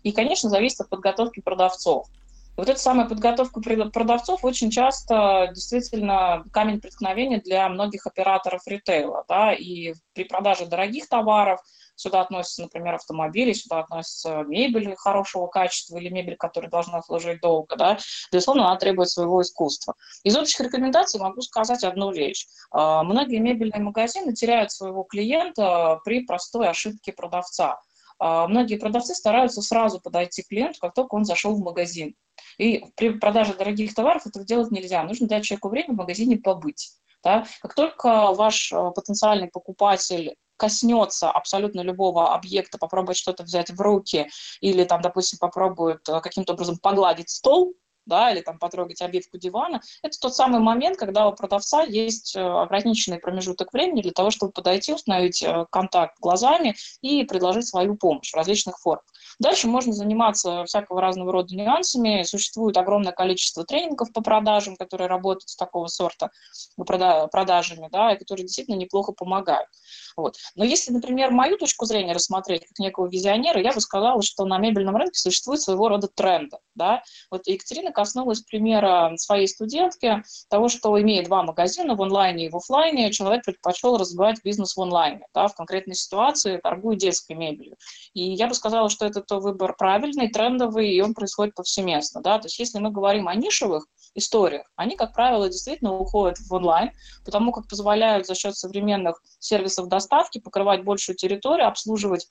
и, 0.03 0.11
конечно, 0.11 0.49
зависит 0.49 0.81
от 0.81 0.89
подготовки 0.89 1.41
продавцов. 1.41 2.07
И 2.09 2.59
вот 2.59 2.69
эта 2.69 2.79
самая 2.79 3.07
подготовка 3.07 3.59
продавцов 3.61 4.43
очень 4.43 4.71
часто 4.71 5.51
действительно 5.53 6.43
камень 6.51 6.81
преткновения 6.81 7.39
для 7.39 7.69
многих 7.69 8.07
операторов 8.07 8.63
ритейла. 8.65 9.25
Да? 9.29 9.53
И 9.53 9.93
при 10.15 10.23
продаже 10.23 10.65
дорогих 10.65 11.07
товаров– 11.07 11.59
Сюда 11.97 12.21
относятся, 12.21 12.61
например, 12.61 12.93
автомобили, 12.93 13.53
сюда 13.53 13.79
относятся 13.79 14.43
мебель 14.43 14.95
хорошего 14.95 15.47
качества 15.47 15.97
или 15.97 16.09
мебель, 16.09 16.37
которая 16.37 16.69
должна 16.69 17.01
служить 17.01 17.41
долго. 17.41 17.75
Да? 17.75 17.97
Безусловно, 18.31 18.67
она 18.67 18.77
требует 18.77 19.09
своего 19.09 19.41
искусства. 19.41 19.95
Из 20.23 20.37
общих 20.37 20.59
рекомендаций 20.59 21.19
могу 21.19 21.41
сказать 21.41 21.83
одну 21.83 22.11
вещь. 22.11 22.45
А, 22.69 23.03
многие 23.03 23.39
мебельные 23.39 23.81
магазины 23.81 24.33
теряют 24.33 24.71
своего 24.71 25.03
клиента 25.03 25.99
при 26.05 26.21
простой 26.21 26.69
ошибке 26.69 27.11
продавца. 27.13 27.79
А, 28.19 28.47
многие 28.47 28.77
продавцы 28.77 29.15
стараются 29.15 29.63
сразу 29.63 29.99
подойти 29.99 30.43
к 30.43 30.49
клиенту, 30.49 30.77
как 30.79 30.93
только 30.93 31.15
он 31.15 31.25
зашел 31.25 31.55
в 31.55 31.63
магазин. 31.63 32.13
И 32.59 32.85
при 32.95 33.09
продаже 33.09 33.55
дорогих 33.55 33.95
товаров 33.95 34.27
этого 34.27 34.45
делать 34.45 34.69
нельзя. 34.69 35.01
Нужно 35.01 35.27
дать 35.27 35.45
человеку 35.45 35.69
время 35.69 35.95
в 35.95 35.97
магазине 35.97 36.37
побыть. 36.37 36.91
Да? 37.23 37.47
Как 37.61 37.73
только 37.73 38.33
ваш 38.33 38.71
а, 38.71 38.91
потенциальный 38.91 39.47
покупатель 39.47 40.35
коснется 40.57 41.29
абсолютно 41.31 41.81
любого 41.81 42.33
объекта, 42.33 42.77
попробует 42.77 43.17
что-то 43.17 43.43
взять 43.43 43.69
в 43.69 43.79
руки 43.79 44.29
или 44.59 44.83
там, 44.83 45.01
допустим, 45.01 45.39
попробует 45.39 46.07
э, 46.09 46.19
каким-то 46.21 46.53
образом 46.53 46.77
погладить 46.77 47.29
стол, 47.29 47.75
да, 48.07 48.31
или 48.31 48.41
там 48.41 48.57
потрогать 48.57 49.01
обивку 49.01 49.37
дивана, 49.37 49.81
это 50.01 50.17
тот 50.19 50.35
самый 50.35 50.59
момент, 50.59 50.97
когда 50.97 51.27
у 51.27 51.35
продавца 51.35 51.83
есть 51.83 52.35
э, 52.35 52.41
ограниченный 52.41 53.19
промежуток 53.19 53.73
времени 53.73 54.01
для 54.01 54.13
того, 54.13 54.31
чтобы 54.31 54.53
подойти, 54.53 54.93
установить 54.93 55.43
э, 55.43 55.65
контакт 55.69 56.17
глазами 56.19 56.75
и 57.01 57.23
предложить 57.25 57.67
свою 57.67 57.95
помощь 57.95 58.31
в 58.31 58.35
различных 58.35 58.79
формах. 58.79 59.05
Дальше 59.39 59.67
можно 59.67 59.93
заниматься 59.93 60.65
всякого 60.65 61.01
разного 61.01 61.31
рода 61.31 61.55
нюансами. 61.55 62.23
Существует 62.23 62.77
огромное 62.77 63.11
количество 63.11 63.63
тренингов 63.63 64.11
по 64.11 64.21
продажам, 64.21 64.75
которые 64.75 65.07
работают 65.07 65.49
с 65.49 65.55
такого 65.55 65.87
сорта 65.87 66.31
продажами, 66.75 67.89
да, 67.91 68.13
и 68.13 68.17
которые 68.17 68.45
действительно 68.45 68.75
неплохо 68.75 69.11
помогают. 69.11 69.67
Вот. 70.15 70.35
Но 70.55 70.65
если, 70.65 70.91
например, 70.91 71.31
мою 71.31 71.57
точку 71.57 71.85
зрения 71.85 72.13
рассмотреть 72.13 72.65
как 72.65 72.79
некого 72.79 73.07
визионера, 73.07 73.61
я 73.61 73.71
бы 73.71 73.79
сказала, 73.81 74.21
что 74.23 74.45
на 74.45 74.57
мебельном 74.57 74.95
рынке 74.95 75.19
существует 75.19 75.61
своего 75.61 75.89
рода 75.89 76.07
тренды. 76.07 76.57
Да? 76.73 77.03
Вот 77.29 77.45
Екатерина 77.47 77.91
коснулась 77.91 78.41
примера 78.41 79.13
своей 79.17 79.47
студентки, 79.47 80.23
того, 80.49 80.69
что 80.69 80.99
имея 80.99 81.23
два 81.23 81.43
магазина 81.43 81.95
в 81.95 82.01
онлайне 82.01 82.47
и 82.47 82.49
в 82.49 82.55
офлайне, 82.55 83.11
человек 83.11 83.45
предпочел 83.45 83.97
развивать 83.97 84.43
бизнес 84.43 84.75
в 84.75 84.81
онлайне, 84.81 85.27
да, 85.33 85.47
в 85.47 85.55
конкретной 85.55 85.95
ситуации 85.95 86.57
торгует 86.57 86.99
детской 86.99 87.33
мебелью. 87.33 87.75
И 88.13 88.33
я 88.33 88.47
бы 88.47 88.55
сказала, 88.55 88.89
что 88.89 89.05
этот 89.27 89.43
выбор 89.43 89.75
правильный, 89.75 90.29
трендовый, 90.29 90.89
и 90.89 91.01
он 91.01 91.13
происходит 91.13 91.55
повсеместно. 91.55 92.21
Да? 92.21 92.39
То 92.39 92.45
есть 92.45 92.59
если 92.59 92.79
мы 92.79 92.91
говорим 92.91 93.27
о 93.27 93.35
нишевых 93.35 93.85
историях, 94.15 94.65
они, 94.75 94.95
как 94.95 95.13
правило, 95.13 95.49
действительно 95.49 95.93
уходят 95.93 96.37
в 96.39 96.53
онлайн, 96.53 96.91
потому 97.25 97.51
как 97.51 97.67
позволяют 97.67 98.25
за 98.25 98.35
счет 98.35 98.55
современных 98.55 99.21
сервисов 99.39 99.87
доставки 99.87 100.39
покрывать 100.39 100.83
большую 100.83 101.15
территорию, 101.15 101.67
обслуживать 101.67 102.27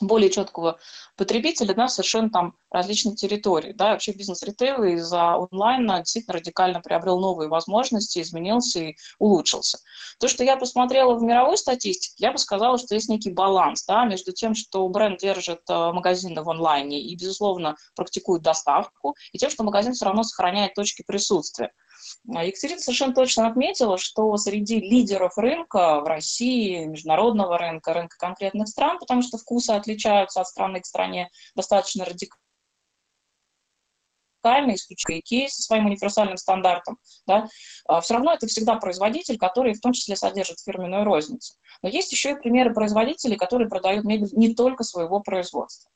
более 0.00 0.30
четкого 0.30 0.78
потребителя 1.16 1.74
на 1.74 1.88
совершенно 1.88 2.30
там 2.30 2.54
различных 2.70 3.16
территорий. 3.16 3.72
Да, 3.72 3.90
вообще 3.90 4.12
бизнес 4.12 4.42
ритейла 4.42 4.84
из-за 4.84 5.34
онлайна 5.34 5.98
действительно 5.98 6.38
радикально 6.38 6.80
приобрел 6.80 7.18
новые 7.18 7.48
возможности, 7.48 8.20
изменился 8.20 8.78
и 8.80 8.96
улучшился. 9.18 9.78
То, 10.18 10.28
что 10.28 10.44
я 10.44 10.56
посмотрела 10.56 11.14
в 11.14 11.22
мировой 11.22 11.58
статистике, 11.58 12.14
я 12.18 12.32
бы 12.32 12.38
сказала, 12.38 12.78
что 12.78 12.94
есть 12.94 13.08
некий 13.08 13.30
баланс 13.30 13.84
да, 13.86 14.04
между 14.04 14.32
тем, 14.32 14.54
что 14.54 14.88
бренд 14.88 15.20
держит 15.20 15.60
э, 15.68 15.92
магазины 15.92 16.42
в 16.42 16.48
онлайне 16.48 17.00
и, 17.00 17.14
безусловно, 17.16 17.76
практикует 17.94 18.42
доставку, 18.42 19.14
и 19.32 19.38
тем, 19.38 19.50
что 19.50 19.64
магазин 19.64 19.92
все 19.92 20.06
равно 20.06 20.22
сохраняет 20.22 20.74
точки 20.74 21.02
присутствия. 21.06 21.72
А 22.34 22.44
Екатерина 22.44 22.80
совершенно 22.80 23.14
точно 23.14 23.46
отметила, 23.46 23.98
что 23.98 24.36
среди 24.36 24.80
лидеров 24.80 25.36
рынка 25.36 26.00
в 26.00 26.04
России, 26.04 26.84
международного 26.84 27.58
рынка, 27.58 27.92
рынка 27.92 28.16
конкретных 28.18 28.68
стран, 28.68 28.98
потому 28.98 29.22
что 29.22 29.38
вкусы 29.38 29.70
отличаются 29.70 30.40
от 30.40 30.48
страны 30.48 30.80
к 30.80 30.86
стране 30.86 31.30
достаточно 31.54 32.04
радикально, 32.04 32.34
исключая 34.74 35.20
Икеи 35.20 35.48
со 35.48 35.62
своим 35.62 35.86
универсальным 35.86 36.36
стандартом, 36.36 36.98
да, 37.26 37.48
а 37.86 38.00
все 38.00 38.14
равно 38.14 38.32
это 38.32 38.46
всегда 38.46 38.76
производитель, 38.76 39.38
который 39.38 39.74
в 39.74 39.80
том 39.80 39.92
числе 39.92 40.16
содержит 40.16 40.60
фирменную 40.60 41.04
розницу. 41.04 41.54
Но 41.82 41.88
есть 41.88 42.12
еще 42.12 42.32
и 42.32 42.34
примеры 42.34 42.72
производителей, 42.72 43.36
которые 43.36 43.68
продают 43.68 44.04
мебель 44.04 44.30
не 44.32 44.54
только 44.54 44.84
своего 44.84 45.20
производства. 45.20 45.90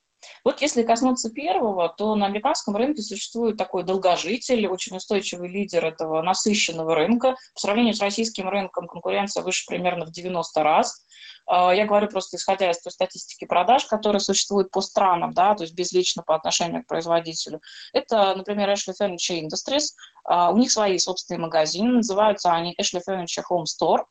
Вот 0.45 0.61
если 0.61 0.83
коснуться 0.83 1.31
первого, 1.31 1.89
то 1.89 2.15
на 2.15 2.27
американском 2.27 2.77
рынке 2.77 3.03
существует 3.03 3.57
такой 3.57 3.83
долгожитель, 3.83 4.67
очень 4.67 4.97
устойчивый 4.97 5.49
лидер 5.49 5.85
этого 5.85 6.23
насыщенного 6.23 6.95
рынка. 6.95 7.37
По 7.55 7.61
сравнению 7.61 7.95
с 7.95 8.01
российским 8.01 8.49
рынком 8.49 8.87
конкуренция 8.87 9.43
выше 9.43 9.65
примерно 9.67 10.07
в 10.07 10.11
90 10.11 10.63
раз. 10.63 11.05
А, 11.47 11.75
я 11.75 11.87
говорю 11.87 12.09
просто 12.09 12.37
исходя 12.37 12.71
из 12.71 12.81
той 12.81 12.93
статистики 12.93 13.45
продаж, 13.45 13.85
которая 13.87 14.21
существует 14.21 14.71
по 14.71 14.81
странам, 14.81 15.33
да, 15.33 15.55
то 15.55 15.65
есть 15.65 15.75
безлично 15.75 16.23
по 16.23 16.35
отношению 16.35 16.85
к 16.85 16.87
производителю. 16.87 17.61
Это, 17.93 18.35
например, 18.35 18.71
Ashley 18.71 18.95
Furniture 18.99 19.41
Industries. 19.41 19.91
А, 20.25 20.51
у 20.51 20.57
них 20.57 20.73
свои 20.73 20.99
собственные 20.99 21.41
магазины, 21.41 21.93
называются 21.93 22.53
они 22.53 22.75
Ashley 22.81 23.01
Furniture 23.07 23.45
Home 23.51 23.65
Store. 23.65 24.05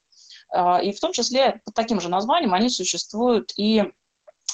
А, 0.53 0.79
и 0.81 0.93
в 0.93 0.99
том 0.99 1.11
числе 1.11 1.61
под 1.65 1.73
таким 1.73 1.99
же 1.99 2.09
названием 2.09 2.53
они 2.53 2.69
существуют 2.69 3.53
и 3.57 3.83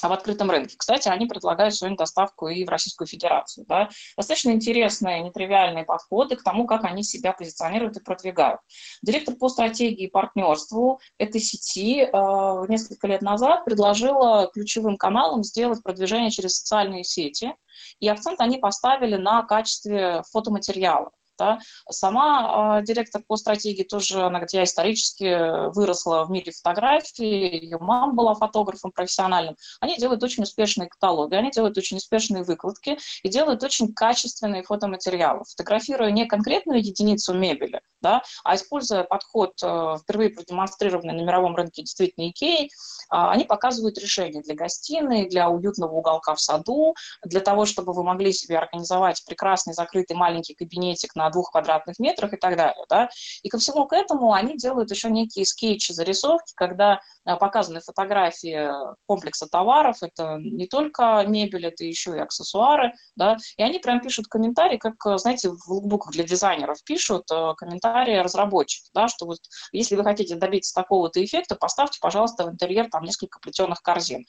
в 0.08 0.14
открытом 0.14 0.50
рынке. 0.50 0.76
Кстати, 0.78 1.10
они 1.10 1.26
предлагают 1.26 1.76
сегодня 1.76 1.98
доставку 1.98 2.48
и 2.48 2.64
в 2.64 2.70
Российскую 2.70 3.08
Федерацию. 3.08 3.66
Да? 3.68 3.90
Достаточно 4.16 4.52
интересные, 4.52 5.22
нетривиальные 5.22 5.84
подходы 5.84 6.36
к 6.36 6.44
тому, 6.44 6.66
как 6.66 6.86
они 6.86 7.04
себя 7.04 7.34
позиционируют 7.34 7.98
и 7.98 8.04
продвигают. 8.04 8.62
Директор 9.02 9.36
по 9.36 9.50
стратегии 9.50 10.06
и 10.06 10.10
партнерству 10.10 11.00
этой 11.18 11.42
сети 11.42 12.04
э, 12.04 12.66
несколько 12.68 13.08
лет 13.08 13.22
назад 13.22 13.66
предложила 13.66 14.50
ключевым 14.54 14.98
каналом 14.98 15.44
сделать 15.44 15.84
продвижение 15.84 16.32
через 16.32 16.58
социальные 16.58 17.04
сети, 17.04 17.54
и 18.00 18.08
акцент 18.08 18.40
они 18.42 18.58
поставили 18.58 19.16
на 19.16 19.44
качестве 19.44 20.24
фотоматериала. 20.32 21.12
Да. 21.40 21.60
Сама 21.90 22.80
э, 22.80 22.84
директор 22.84 23.22
по 23.26 23.38
стратегии 23.38 23.84
тоже, 23.84 24.20
она 24.20 24.40
говорит, 24.40 24.52
я 24.52 24.66
исторически 24.66 25.70
выросла 25.74 26.26
в 26.26 26.32
мире 26.32 26.52
фотографии, 26.52 27.64
ее 27.64 27.78
мама 27.80 28.14
была 28.14 28.36
фотографом 28.36 28.92
профессиональным. 28.92 29.56
Они 29.80 29.96
делают 29.96 30.22
очень 30.22 30.44
успешные 30.44 30.90
каталоги, 30.90 31.36
они 31.36 31.50
делают 31.50 31.78
очень 31.78 31.96
успешные 31.96 32.44
выкладки 32.44 32.98
и 33.24 33.30
делают 33.30 33.64
очень 33.64 33.94
качественные 33.94 34.64
фотоматериалы, 34.64 35.46
фотографируя 35.50 36.12
не 36.12 36.26
конкретную 36.26 36.80
единицу 36.80 37.34
мебели, 37.34 37.80
да, 38.02 38.22
а 38.44 38.56
используя 38.56 39.04
подход, 39.04 39.54
э, 39.64 39.96
впервые 40.04 40.32
продемонстрированный 40.32 41.14
на 41.14 41.22
мировом 41.22 41.56
рынке 41.56 41.84
действительно 41.84 42.30
Икеей, 42.30 42.66
э, 42.66 42.70
они 43.10 43.46
показывают 43.46 43.98
решения 43.98 44.42
для 44.42 44.56
гостиной, 44.56 45.30
для 45.30 45.50
уютного 45.50 45.94
уголка 45.94 46.36
в 46.36 46.42
саду, 46.42 46.96
для 47.24 47.40
того, 47.40 47.66
чтобы 47.66 47.94
вы 47.94 48.04
могли 48.04 48.34
себе 48.34 48.58
организовать 48.58 49.24
прекрасный 49.26 49.74
закрытый 49.74 50.18
маленький 50.18 50.54
кабинетик 50.54 51.16
на 51.16 51.29
двух 51.30 51.52
квадратных 51.52 52.00
метрах 52.00 52.34
и 52.34 52.38
так 52.38 52.56
далее. 52.56 52.86
Да? 52.90 53.10
И 53.44 53.50
ко 53.50 53.58
всему 53.58 53.86
к 53.86 53.94
этому 53.94 54.34
они 54.34 54.58
делают 54.58 54.92
еще 54.92 55.10
некие 55.10 55.46
скетчи, 55.46 55.92
зарисовки, 55.92 56.54
когда 56.56 57.02
показаны 57.36 57.82
фотографии 57.82 58.70
комплекса 59.06 59.48
товаров, 59.48 59.98
это 60.02 60.38
не 60.38 60.68
только 60.68 61.24
мебель, 61.28 61.68
это 61.68 61.84
еще 61.84 62.16
и 62.16 62.20
аксессуары, 62.20 62.94
да, 63.16 63.38
и 63.58 63.64
они 63.64 63.80
прям 63.80 64.02
пишут 64.02 64.28
комментарии, 64.28 64.78
как, 64.78 64.96
знаете, 65.20 65.50
в 65.50 65.70
лукбуках 65.70 66.12
для 66.14 66.24
дизайнеров 66.24 66.84
пишут 66.84 67.24
э, 67.32 67.54
комментарии 67.58 68.18
разработчики, 68.18 68.90
да, 68.94 69.08
что 69.08 69.26
вот 69.26 69.40
если 69.72 69.96
вы 69.96 70.04
хотите 70.04 70.36
добиться 70.36 70.74
такого-то 70.74 71.24
эффекта, 71.24 71.56
поставьте, 71.56 72.00
пожалуйста, 72.02 72.46
в 72.46 72.50
интерьер 72.50 72.90
там 72.90 73.04
несколько 73.04 73.40
плетеных 73.40 73.82
корзин. 73.82 74.26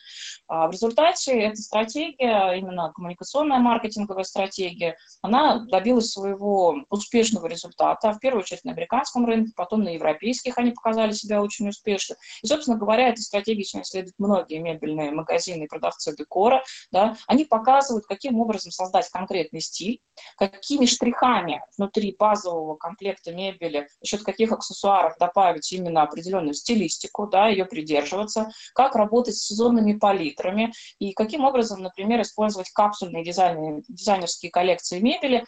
А 0.49 0.69
в 0.69 0.73
результате 0.73 1.38
эта 1.40 1.57
стратегия, 1.57 2.52
именно 2.52 2.92
коммуникационная 2.92 3.59
маркетинговая 3.59 4.25
стратегия, 4.25 4.97
она 5.23 5.61
добилась 5.66 6.11
своего 6.11 6.76
успешного 6.90 7.47
результата, 7.47 8.12
в 8.12 8.19
первую 8.19 8.42
очередь 8.42 8.64
на 8.64 8.73
американском 8.73 9.26
рынке, 9.26 9.52
потом 9.57 9.85
на 9.85 9.90
европейских 9.90 10.59
они 10.59 10.73
показали 10.73 11.12
себя 11.12 11.42
очень 11.42 11.69
успешно. 11.69 12.16
И, 12.42 12.47
собственно 12.47 12.76
говоря, 12.76 12.89
этой 12.99 13.20
стратегии 13.20 13.62
сегодня 13.62 13.85
следуют 13.85 14.14
многие 14.18 14.59
мебельные 14.59 15.11
магазины 15.11 15.64
и 15.64 15.68
продавцы 15.68 16.14
декора. 16.16 16.62
Да, 16.90 17.16
они 17.26 17.44
показывают, 17.44 18.06
каким 18.06 18.40
образом 18.40 18.73
создать 18.73 19.09
конкретный 19.11 19.61
стиль, 19.61 20.00
какими 20.37 20.87
штрихами 20.87 21.62
внутри 21.76 22.14
базового 22.18 22.76
комплекта 22.76 23.32
мебели, 23.32 23.88
за 24.00 24.09
счет 24.09 24.23
каких 24.23 24.52
аксессуаров 24.52 25.14
добавить 25.18 25.70
именно 25.73 26.02
определенную 26.02 26.54
стилистику, 26.54 27.26
да, 27.26 27.49
ее 27.49 27.64
придерживаться, 27.64 28.50
как 28.75 28.94
работать 28.94 29.37
с 29.37 29.47
сезонными 29.47 29.94
палитрами 29.94 30.73
и 30.99 31.12
каким 31.12 31.44
образом, 31.44 31.82
например, 31.82 32.20
использовать 32.23 32.70
капсульные 32.70 33.25
дизайны, 33.25 33.82
дизайнерские 33.88 34.50
коллекции 34.50 35.00
мебели, 35.00 35.44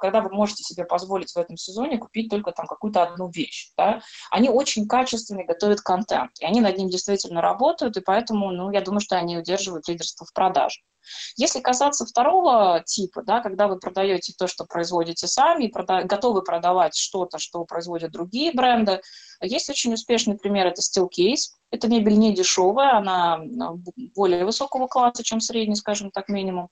когда 0.00 0.20
вы 0.20 0.30
можете 0.30 0.62
себе 0.62 0.84
позволить 0.84 1.32
в 1.32 1.36
этом 1.36 1.56
сезоне 1.56 1.98
купить 1.98 2.30
только 2.30 2.52
там 2.52 2.66
какую-то 2.66 3.02
одну 3.02 3.30
вещь. 3.30 3.72
Да? 3.76 4.00
Они 4.30 4.48
очень 4.48 4.86
качественно 4.86 5.44
готовят 5.44 5.80
контент, 5.80 6.32
и 6.40 6.44
они 6.44 6.60
над 6.60 6.76
ним 6.76 6.88
действительно 6.88 7.40
работают, 7.40 7.96
и 7.96 8.00
поэтому, 8.00 8.50
ну, 8.50 8.70
я 8.70 8.80
думаю, 8.80 9.00
что 9.00 9.16
они 9.16 9.38
удерживают 9.38 9.88
лидерство 9.88 10.26
в 10.26 10.32
продаже. 10.32 10.80
Если 11.36 11.60
касаться 11.60 12.04
второго 12.04 12.82
типа, 12.84 13.22
да, 13.22 13.40
когда 13.40 13.66
вы 13.68 13.78
продаете 13.78 14.34
то, 14.36 14.46
что 14.46 14.64
производите 14.64 15.26
сами, 15.26 15.68
прода- 15.68 16.04
готовы 16.04 16.42
продавать 16.42 16.96
что-то, 16.96 17.38
что 17.38 17.64
производят 17.64 18.12
другие 18.12 18.52
бренды, 18.52 19.00
есть 19.40 19.70
очень 19.70 19.94
успешный 19.94 20.36
пример, 20.36 20.66
это 20.66 20.82
Steelcase. 20.82 21.54
Это 21.70 21.88
мебель 21.88 22.18
не 22.18 22.34
дешевая, 22.34 22.96
она 22.96 23.40
более 24.14 24.44
высокого 24.44 24.86
класса, 24.86 25.22
чем 25.22 25.40
средний, 25.40 25.76
скажем 25.76 26.10
так, 26.10 26.28
минимум. 26.28 26.68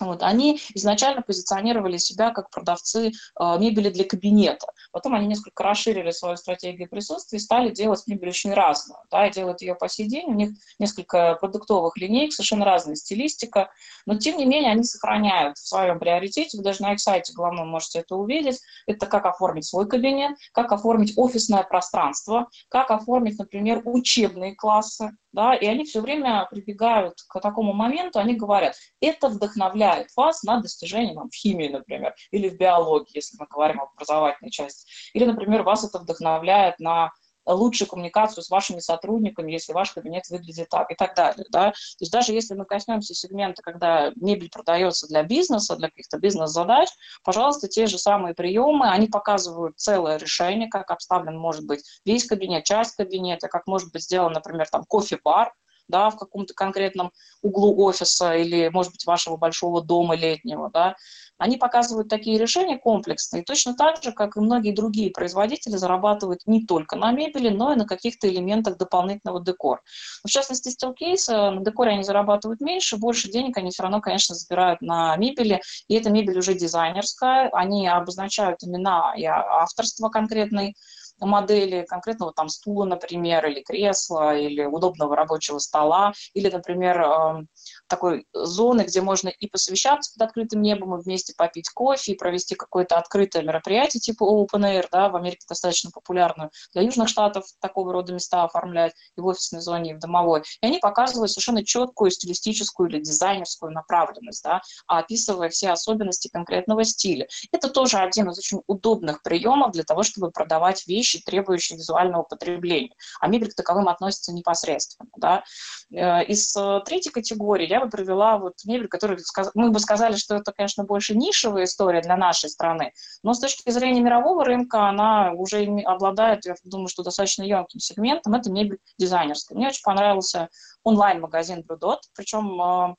Вот, 0.00 0.24
они 0.24 0.60
изначально 0.74 1.22
позиционировали 1.22 1.98
себя 1.98 2.30
как 2.30 2.50
продавцы 2.50 3.08
э, 3.08 3.58
мебели 3.60 3.90
для 3.90 4.04
кабинета. 4.04 4.66
Потом 4.90 5.14
они 5.14 5.28
несколько 5.28 5.62
расширили 5.62 6.10
свою 6.10 6.36
стратегию 6.36 6.88
присутствия 6.88 7.38
и 7.38 7.40
стали 7.40 7.70
делать 7.70 8.02
мебель 8.08 8.30
очень 8.30 8.52
разную. 8.52 8.98
Да, 9.12 9.28
и 9.28 9.30
делают 9.30 9.62
ее 9.62 9.76
по 9.76 9.88
сей 9.88 10.08
день. 10.08 10.26
У 10.26 10.34
них 10.34 10.50
несколько 10.80 11.36
продуктовых 11.36 11.96
линеек, 11.96 12.32
совершенно 12.32 12.64
разная 12.64 12.96
стилистика. 12.96 13.70
Но, 14.04 14.16
тем 14.16 14.36
не 14.36 14.46
менее, 14.46 14.72
они 14.72 14.82
сохраняют 14.82 15.58
в 15.58 15.68
своем 15.68 16.00
приоритете. 16.00 16.58
Вы 16.58 16.64
даже 16.64 16.82
на 16.82 16.94
их 16.94 17.00
сайте 17.00 17.32
главном 17.32 17.68
можете 17.68 18.00
это 18.00 18.16
увидеть. 18.16 18.58
Это 18.86 19.06
как 19.06 19.26
оформить 19.26 19.66
свой 19.66 19.88
кабинет, 19.88 20.36
как 20.52 20.72
оформить 20.72 21.16
офисное 21.16 21.62
пространство, 21.62 22.48
как 22.68 22.90
оформить, 22.90 23.38
например, 23.38 23.82
учебные 23.84 24.56
классы 24.56 25.12
да, 25.34 25.54
и 25.54 25.66
они 25.66 25.84
все 25.84 26.00
время 26.00 26.46
прибегают 26.50 27.16
к 27.28 27.40
такому 27.40 27.72
моменту, 27.72 28.20
они 28.20 28.34
говорят, 28.34 28.76
это 29.00 29.28
вдохновляет 29.28 30.08
вас 30.16 30.44
на 30.44 30.60
достижение 30.60 31.14
там, 31.14 31.28
в 31.28 31.34
химии, 31.34 31.68
например, 31.68 32.14
или 32.30 32.48
в 32.48 32.56
биологии, 32.56 33.16
если 33.16 33.36
мы 33.38 33.46
говорим 33.50 33.80
об 33.80 33.88
образовательной 33.94 34.50
части, 34.50 34.86
или, 35.12 35.24
например, 35.24 35.64
вас 35.64 35.84
это 35.84 35.98
вдохновляет 35.98 36.78
на 36.78 37.10
лучшую 37.46 37.88
коммуникацию 37.88 38.42
с 38.42 38.50
вашими 38.50 38.78
сотрудниками, 38.78 39.52
если 39.52 39.72
ваш 39.72 39.92
кабинет 39.92 40.28
выглядит 40.28 40.68
так 40.68 40.90
и 40.90 40.94
так 40.94 41.14
далее. 41.14 41.46
Да? 41.50 41.70
То 41.70 41.76
есть 42.00 42.12
даже 42.12 42.32
если 42.32 42.54
мы 42.54 42.64
коснемся 42.64 43.14
сегмента, 43.14 43.62
когда 43.62 44.12
мебель 44.16 44.50
продается 44.50 45.06
для 45.06 45.22
бизнеса, 45.22 45.76
для 45.76 45.88
каких-то 45.88 46.18
бизнес-задач, 46.18 46.88
пожалуйста, 47.22 47.68
те 47.68 47.86
же 47.86 47.98
самые 47.98 48.34
приемы, 48.34 48.90
они 48.90 49.08
показывают 49.08 49.78
целое 49.78 50.16
решение, 50.16 50.68
как 50.68 50.90
обставлен 50.90 51.38
может 51.38 51.66
быть 51.66 51.84
весь 52.04 52.26
кабинет, 52.26 52.64
часть 52.64 52.96
кабинета, 52.96 53.48
как 53.48 53.66
может 53.66 53.92
быть 53.92 54.02
сделан, 54.04 54.32
например, 54.32 54.68
там 54.68 54.84
кофе-бар, 54.84 55.52
да, 55.88 56.10
в 56.10 56.16
каком-то 56.16 56.54
конкретном 56.54 57.12
углу 57.42 57.84
офиса 57.84 58.34
или, 58.34 58.68
может 58.68 58.92
быть, 58.92 59.06
вашего 59.06 59.36
большого 59.36 59.82
дома 59.82 60.14
летнего, 60.14 60.70
да, 60.70 60.96
они 61.36 61.56
показывают 61.56 62.08
такие 62.08 62.38
решения 62.38 62.78
комплексные, 62.78 63.42
точно 63.42 63.74
так 63.74 64.02
же, 64.02 64.12
как 64.12 64.36
и 64.36 64.40
многие 64.40 64.72
другие 64.72 65.10
производители 65.10 65.76
зарабатывают 65.76 66.42
не 66.46 66.64
только 66.64 66.96
на 66.96 67.10
мебели, 67.10 67.48
но 67.48 67.72
и 67.72 67.76
на 67.76 67.86
каких-то 67.86 68.28
элементах 68.28 68.78
дополнительного 68.78 69.44
декора. 69.44 69.80
В 70.24 70.28
частности, 70.28 70.68
Steelcase, 70.68 71.32
э, 71.32 71.50
на 71.50 71.64
декоре 71.64 71.92
они 71.92 72.04
зарабатывают 72.04 72.60
меньше, 72.60 72.96
больше 72.96 73.30
денег 73.30 73.56
они 73.56 73.70
все 73.70 73.82
равно, 73.82 74.00
конечно, 74.00 74.34
забирают 74.34 74.80
на 74.80 75.16
мебели, 75.16 75.60
и 75.88 75.94
эта 75.94 76.10
мебель 76.10 76.38
уже 76.38 76.54
дизайнерская, 76.54 77.48
они 77.52 77.88
обозначают 77.88 78.62
имена 78.62 79.14
и 79.16 79.24
авторство 79.24 80.10
конкретной 80.10 80.76
модели 81.20 81.84
конкретного 81.88 82.32
там 82.32 82.48
стула, 82.48 82.84
например, 82.84 83.46
или 83.46 83.62
кресла, 83.62 84.36
или 84.36 84.64
удобного 84.64 85.16
рабочего 85.16 85.58
стола, 85.58 86.12
или, 86.34 86.50
например, 86.50 87.00
эм, 87.00 87.48
такой 87.94 88.26
зоны, 88.32 88.82
где 88.82 89.00
можно 89.00 89.28
и 89.28 89.46
посвящаться 89.46 90.12
под 90.14 90.22
открытым 90.28 90.62
небом, 90.62 90.96
и 90.96 91.02
вместе 91.02 91.32
попить 91.36 91.68
кофе, 91.70 92.12
и 92.12 92.16
провести 92.16 92.56
какое-то 92.56 92.98
открытое 92.98 93.44
мероприятие 93.44 94.00
типа 94.00 94.24
Open 94.24 94.62
Air, 94.62 94.88
да, 94.90 95.08
в 95.08 95.16
Америке 95.16 95.44
достаточно 95.48 95.92
популярную, 95.92 96.50
для 96.72 96.82
южных 96.82 97.08
штатов 97.08 97.44
такого 97.60 97.92
рода 97.92 98.12
места 98.12 98.42
оформлять 98.42 98.94
и 99.16 99.20
в 99.20 99.26
офисной 99.26 99.60
зоне, 99.60 99.92
и 99.92 99.94
в 99.94 100.00
домовой. 100.00 100.42
И 100.60 100.66
они 100.66 100.78
показывают 100.78 101.30
совершенно 101.30 101.64
четкую 101.64 102.10
стилистическую 102.10 102.88
или 102.88 102.98
дизайнерскую 103.00 103.70
направленность, 103.70 104.42
да, 104.42 104.60
описывая 104.88 105.50
все 105.50 105.70
особенности 105.70 106.26
конкретного 106.26 106.82
стиля. 106.82 107.28
Это 107.52 107.68
тоже 107.68 107.98
один 107.98 108.28
из 108.30 108.38
очень 108.38 108.60
удобных 108.66 109.22
приемов 109.22 109.70
для 109.70 109.84
того, 109.84 110.02
чтобы 110.02 110.32
продавать 110.32 110.84
вещи, 110.88 111.22
требующие 111.24 111.78
визуального 111.78 112.24
потребления. 112.24 112.94
А 113.20 113.28
мебель 113.28 113.52
к 113.52 113.54
таковым 113.54 113.88
относится 113.88 114.32
непосредственно. 114.32 115.08
Да. 115.16 115.44
Э, 115.92 116.24
из 116.24 116.56
э, 116.56 116.80
третьей 116.84 117.12
категории 117.12 117.68
я 117.68 117.83
бы 117.84 117.90
привела 117.90 118.38
вот 118.38 118.54
мебель, 118.64 118.88
которую 118.88 119.18
мы 119.54 119.70
бы 119.70 119.78
сказали, 119.78 120.16
что 120.16 120.36
это, 120.36 120.52
конечно, 120.52 120.84
больше 120.84 121.14
нишевая 121.16 121.64
история 121.64 122.00
для 122.00 122.16
нашей 122.16 122.50
страны, 122.50 122.92
но 123.22 123.34
с 123.34 123.40
точки 123.40 123.70
зрения 123.70 124.00
мирового 124.00 124.44
рынка 124.44 124.88
она 124.88 125.32
уже 125.32 125.64
обладает, 125.84 126.44
я 126.46 126.54
думаю, 126.64 126.88
что 126.88 127.02
достаточно 127.02 127.42
емким 127.42 127.80
сегментом, 127.80 128.34
это 128.34 128.50
мебель 128.50 128.78
дизайнерская. 128.98 129.56
Мне 129.56 129.68
очень 129.68 129.82
понравился 129.82 130.48
онлайн-магазин 130.82 131.60
Blue 131.60 131.78
Dot, 131.78 131.98
причем 132.16 132.60
э, 132.60 132.94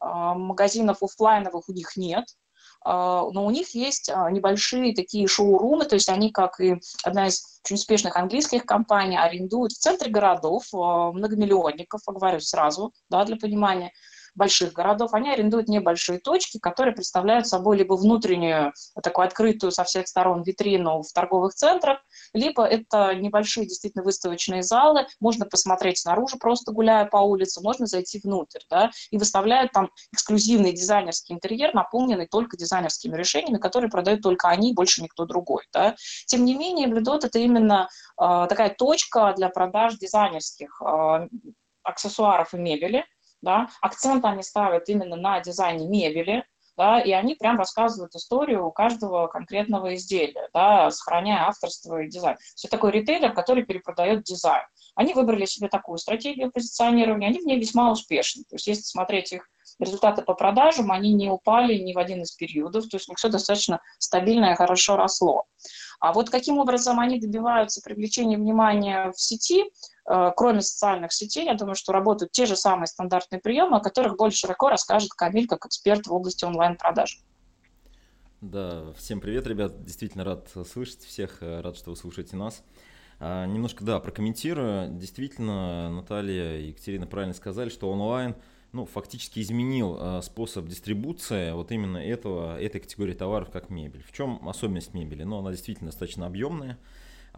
магазинов 0.00 1.02
офлайновых 1.02 1.68
у 1.68 1.72
них 1.72 1.96
нет, 1.96 2.24
но 2.84 3.44
у 3.44 3.50
них 3.50 3.74
есть 3.74 4.08
небольшие 4.08 4.94
такие 4.94 5.26
шоурумы, 5.26 5.84
то 5.84 5.96
есть 5.96 6.08
они, 6.08 6.30
как 6.30 6.60
и 6.60 6.80
одна 7.02 7.26
из 7.26 7.60
очень 7.64 7.74
успешных 7.74 8.16
английских 8.16 8.64
компаний 8.64 9.18
арендуют 9.18 9.72
в 9.72 9.78
центре 9.78 10.10
городов 10.10 10.64
многомиллионников, 10.72 12.00
говорю 12.06 12.40
сразу, 12.40 12.92
да, 13.10 13.24
для 13.24 13.36
понимания, 13.36 13.92
больших 14.38 14.72
городов, 14.72 15.12
они 15.12 15.30
арендуют 15.30 15.68
небольшие 15.68 16.18
точки, 16.18 16.58
которые 16.58 16.94
представляют 16.94 17.46
собой 17.46 17.76
либо 17.76 17.94
внутреннюю, 17.94 18.72
такую 19.02 19.26
открытую 19.26 19.72
со 19.72 19.84
всех 19.84 20.08
сторон 20.08 20.42
витрину 20.42 21.02
в 21.02 21.12
торговых 21.12 21.54
центрах, 21.54 21.98
либо 22.32 22.64
это 22.64 23.14
небольшие 23.14 23.66
действительно 23.66 24.04
выставочные 24.04 24.62
залы, 24.62 25.06
можно 25.20 25.44
посмотреть 25.44 25.98
снаружи, 25.98 26.36
просто 26.38 26.72
гуляя 26.72 27.04
по 27.04 27.18
улице, 27.18 27.60
можно 27.60 27.86
зайти 27.86 28.20
внутрь, 28.22 28.60
да, 28.70 28.90
и 29.10 29.18
выставляют 29.18 29.72
там 29.72 29.90
эксклюзивный 30.12 30.72
дизайнерский 30.72 31.34
интерьер, 31.34 31.74
наполненный 31.74 32.26
только 32.26 32.56
дизайнерскими 32.56 33.16
решениями, 33.16 33.58
которые 33.58 33.90
продают 33.90 34.22
только 34.22 34.48
они, 34.48 34.72
больше 34.72 35.02
никто 35.02 35.26
другой, 35.26 35.64
да. 35.72 35.96
Тем 36.26 36.44
не 36.44 36.54
менее, 36.54 36.86
Блюдот 36.86 37.24
это 37.24 37.38
именно 37.38 37.88
э, 38.20 38.46
такая 38.48 38.70
точка 38.70 39.34
для 39.36 39.48
продаж 39.48 39.98
дизайнерских 39.98 40.80
э, 40.80 41.28
аксессуаров 41.82 42.54
и 42.54 42.58
мебели, 42.58 43.04
да, 43.42 43.68
акцент 43.80 44.24
они 44.24 44.42
ставят 44.42 44.88
именно 44.88 45.16
на 45.16 45.40
дизайне 45.40 45.86
мебели, 45.86 46.44
да, 46.78 47.00
и 47.00 47.10
они 47.10 47.34
прям 47.34 47.58
рассказывают 47.58 48.14
историю 48.14 48.70
каждого 48.70 49.26
конкретного 49.26 49.96
изделия, 49.96 50.48
да, 50.54 50.90
сохраняя 50.92 51.48
авторство 51.48 52.00
и 52.00 52.08
дизайн. 52.08 52.36
Все 52.54 52.68
такой 52.68 52.92
ритейлер, 52.92 53.32
который 53.34 53.64
перепродает 53.64 54.22
дизайн. 54.22 54.62
Они 54.94 55.12
выбрали 55.12 55.44
себе 55.44 55.68
такую 55.68 55.98
стратегию 55.98 56.52
позиционирования, 56.52 57.28
они 57.28 57.40
в 57.40 57.46
ней 57.46 57.58
весьма 57.58 57.90
успешны. 57.90 58.44
То 58.44 58.54
есть 58.54 58.68
если 58.68 58.82
смотреть 58.82 59.32
их 59.32 59.48
результаты 59.80 60.22
по 60.22 60.34
продажам, 60.34 60.92
они 60.92 61.12
не 61.12 61.28
упали 61.28 61.74
ни 61.74 61.92
в 61.92 61.98
один 61.98 62.22
из 62.22 62.32
периодов, 62.32 62.88
то 62.88 62.96
есть 62.96 63.08
у 63.08 63.12
них 63.12 63.18
все 63.18 63.28
достаточно 63.28 63.80
стабильно 63.98 64.52
и 64.52 64.56
хорошо 64.56 64.96
росло. 64.96 65.44
А 66.00 66.12
вот 66.12 66.30
каким 66.30 66.58
образом 66.58 67.00
они 67.00 67.18
добиваются 67.18 67.80
привлечения 67.82 68.36
внимания 68.36 69.10
в 69.10 69.20
сети, 69.20 69.64
кроме 70.36 70.62
социальных 70.62 71.12
сетей, 71.12 71.44
я 71.44 71.54
думаю, 71.54 71.74
что 71.74 71.92
работают 71.92 72.32
те 72.32 72.46
же 72.46 72.56
самые 72.56 72.86
стандартные 72.86 73.40
приемы, 73.40 73.76
о 73.76 73.80
которых 73.80 74.16
более 74.16 74.34
широко 74.34 74.70
расскажет 74.70 75.10
Камиль 75.10 75.46
как 75.46 75.66
эксперт 75.66 76.06
в 76.06 76.14
области 76.14 76.44
онлайн-продаж. 76.44 77.22
Да, 78.40 78.92
всем 78.96 79.20
привет, 79.20 79.46
ребят. 79.46 79.84
Действительно 79.84 80.24
рад 80.24 80.48
слышать 80.70 81.02
всех, 81.02 81.42
э, 81.42 81.60
рад, 81.60 81.76
что 81.76 81.90
вы 81.90 81.96
слушаете 81.96 82.36
нас. 82.36 82.62
А, 83.20 83.46
немножко, 83.46 83.84
да, 83.84 83.98
прокомментирую. 83.98 84.90
Действительно, 84.92 85.90
Наталья 85.90 86.56
и 86.56 86.68
Екатерина 86.68 87.06
правильно 87.06 87.34
сказали, 87.34 87.68
что 87.68 87.90
онлайн– 87.90 88.34
ну, 88.72 88.84
фактически 88.84 89.40
изменил 89.40 89.96
э, 89.98 90.20
способ 90.22 90.66
дистрибуции 90.66 91.52
вот 91.52 91.72
именно 91.72 91.98
этого, 91.98 92.60
этой 92.60 92.80
категории 92.80 93.14
товаров, 93.14 93.50
как 93.50 93.70
мебель. 93.70 94.02
В 94.02 94.12
чем 94.12 94.46
особенность 94.46 94.92
мебели? 94.94 95.22
Ну, 95.22 95.38
она 95.38 95.52
действительно 95.52 95.90
достаточно 95.90 96.26
объемная. 96.26 96.78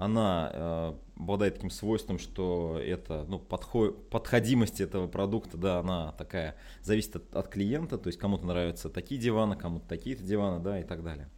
Она 0.00 0.50
э, 0.50 0.94
обладает 1.18 1.56
таким 1.56 1.68
свойством, 1.68 2.18
что 2.18 2.80
это, 2.82 3.26
ну, 3.28 3.38
подход, 3.38 4.08
подходимость 4.08 4.80
этого 4.80 5.08
продукта, 5.08 5.58
да, 5.58 5.80
она 5.80 6.12
такая, 6.12 6.56
зависит 6.82 7.16
от, 7.16 7.36
от 7.36 7.48
клиента, 7.48 7.98
то 7.98 8.06
есть 8.06 8.18
кому-то 8.18 8.46
нравятся 8.46 8.88
такие 8.88 9.20
диваны, 9.20 9.56
кому-то 9.56 9.86
такие-то 9.86 10.22
диваны, 10.22 10.58
да, 10.58 10.80
и 10.80 10.84
так 10.84 11.04
далее. 11.04 11.28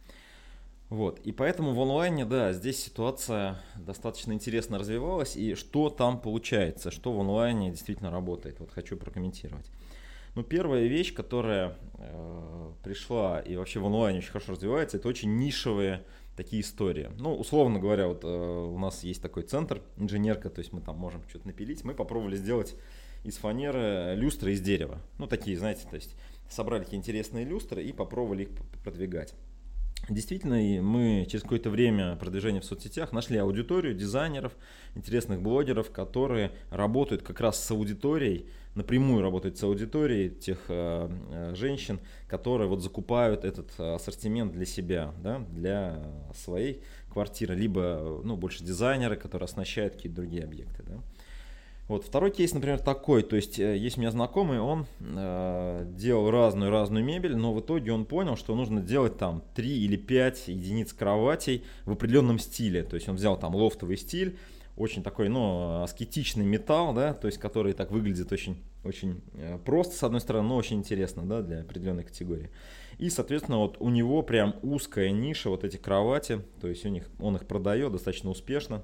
Вот, 0.87 1.19
и 1.25 1.33
поэтому 1.33 1.73
в 1.73 1.81
онлайне, 1.81 2.23
да, 2.23 2.53
здесь 2.53 2.81
ситуация 2.81 3.61
достаточно 3.75 4.31
интересно 4.31 4.79
развивалась, 4.79 5.35
и 5.35 5.55
что 5.55 5.89
там 5.89 6.17
получается, 6.17 6.89
что 6.89 7.11
в 7.11 7.19
онлайне 7.19 7.69
действительно 7.69 8.11
работает, 8.11 8.61
вот 8.61 8.71
хочу 8.71 8.95
прокомментировать. 8.95 9.69
Ну, 10.35 10.43
первая 10.43 10.87
вещь, 10.87 11.13
которая 11.13 11.77
э, 11.97 12.71
пришла 12.83 13.39
и 13.39 13.55
вообще 13.55 13.79
в 13.79 13.85
онлайне 13.85 14.19
очень 14.19 14.31
хорошо 14.31 14.53
развивается, 14.53 14.97
это 14.97 15.07
очень 15.07 15.37
нишевые 15.37 16.03
такие 16.35 16.61
истории. 16.63 17.11
Ну, 17.19 17.35
условно 17.35 17.79
говоря, 17.79 18.07
вот 18.07 18.23
э, 18.23 18.27
у 18.27 18.77
нас 18.79 19.03
есть 19.03 19.21
такой 19.21 19.43
центр, 19.43 19.81
инженерка, 19.97 20.49
то 20.49 20.59
есть 20.59 20.73
мы 20.73 20.81
там 20.81 20.97
можем 20.97 21.21
что-то 21.29 21.47
напилить. 21.47 21.83
Мы 21.83 21.93
попробовали 21.93 22.35
сделать 22.35 22.75
из 23.23 23.37
фанеры 23.37 24.15
люстры 24.15 24.53
из 24.53 24.61
дерева. 24.61 24.99
Ну, 25.19 25.27
такие, 25.27 25.55
знаете, 25.55 25.85
то 25.87 25.95
есть 25.95 26.15
собрали 26.49 26.83
такие 26.83 26.97
интересные 26.97 27.45
люстры 27.45 27.83
и 27.83 27.93
попробовали 27.93 28.43
их 28.43 28.49
продвигать. 28.83 29.35
Действительно, 30.09 30.55
мы 30.81 31.25
через 31.29 31.43
какое-то 31.43 31.69
время 31.69 32.17
продвижения 32.17 32.59
в 32.59 32.65
соцсетях 32.65 33.13
нашли 33.13 33.37
аудиторию 33.37 33.93
дизайнеров, 33.93 34.53
интересных 34.95 35.41
блогеров, 35.41 35.91
которые 35.91 36.51
работают 36.71 37.21
как 37.21 37.39
раз 37.39 37.63
с 37.63 37.71
аудиторией, 37.71 38.49
напрямую 38.75 39.21
работают 39.21 39.57
с 39.57 39.63
аудиторией 39.63 40.29
тех 40.29 40.59
э, 40.67 41.09
э, 41.31 41.55
женщин, 41.55 41.99
которые 42.27 42.67
вот 42.67 42.81
закупают 42.81 43.45
этот 43.45 43.79
ассортимент 43.79 44.51
для 44.53 44.65
себя, 44.65 45.13
да, 45.21 45.39
для 45.49 46.03
своей 46.33 46.81
квартиры, 47.11 47.55
либо 47.55 48.21
ну, 48.23 48.35
больше 48.35 48.63
дизайнеры, 48.63 49.15
которые 49.15 49.45
оснащают 49.45 49.95
какие-то 49.95 50.15
другие 50.15 50.43
объекты. 50.43 50.83
Да. 50.83 50.95
Вот 51.89 52.05
второй 52.05 52.31
кейс, 52.31 52.53
например, 52.53 52.79
такой, 52.79 53.23
то 53.23 53.35
есть 53.35 53.59
э, 53.59 53.77
есть 53.77 53.97
у 53.97 54.01
меня 54.01 54.09
знакомый, 54.11 54.59
он 54.59 54.85
э, 55.01 55.85
делал 55.97 56.31
разную-разную 56.31 57.03
мебель, 57.03 57.35
но 57.35 57.53
в 57.53 57.59
итоге 57.59 57.91
он 57.91 58.05
понял, 58.05 58.37
что 58.37 58.55
нужно 58.55 58.79
делать 58.79 59.17
там 59.17 59.43
3 59.55 59.83
или 59.83 59.97
5 59.97 60.47
единиц 60.47 60.93
кроватей 60.93 61.63
в 61.85 61.91
определенном 61.91 62.39
стиле, 62.39 62.83
то 62.83 62.95
есть 62.95 63.09
он 63.09 63.17
взял 63.17 63.37
там 63.37 63.53
лофтовый 63.53 63.97
стиль, 63.97 64.37
очень 64.75 65.03
такой, 65.03 65.29
ну, 65.29 65.83
аскетичный 65.83 66.45
металл, 66.45 66.93
да, 66.93 67.13
то 67.13 67.27
есть 67.27 67.37
который 67.37 67.73
так 67.73 67.91
выглядит 67.91 68.31
очень, 68.31 68.57
очень 68.83 69.21
э, 69.33 69.59
просто, 69.63 69.95
с 69.95 70.03
одной 70.03 70.19
стороны, 70.19 70.47
но 70.47 70.55
очень 70.55 70.77
интересно, 70.77 71.23
да, 71.23 71.41
для 71.41 71.61
определенной 71.61 72.03
категории. 72.03 72.49
И, 72.97 73.09
соответственно, 73.09 73.59
вот 73.59 73.77
у 73.79 73.89
него 73.89 74.23
прям 74.23 74.55
узкая 74.61 75.11
ниша, 75.11 75.49
вот 75.49 75.63
эти 75.63 75.77
кровати, 75.77 76.41
то 76.59 76.67
есть 76.67 76.85
у 76.85 76.89
них, 76.89 77.09
он 77.19 77.35
их 77.35 77.45
продает 77.45 77.91
достаточно 77.91 78.29
успешно, 78.29 78.83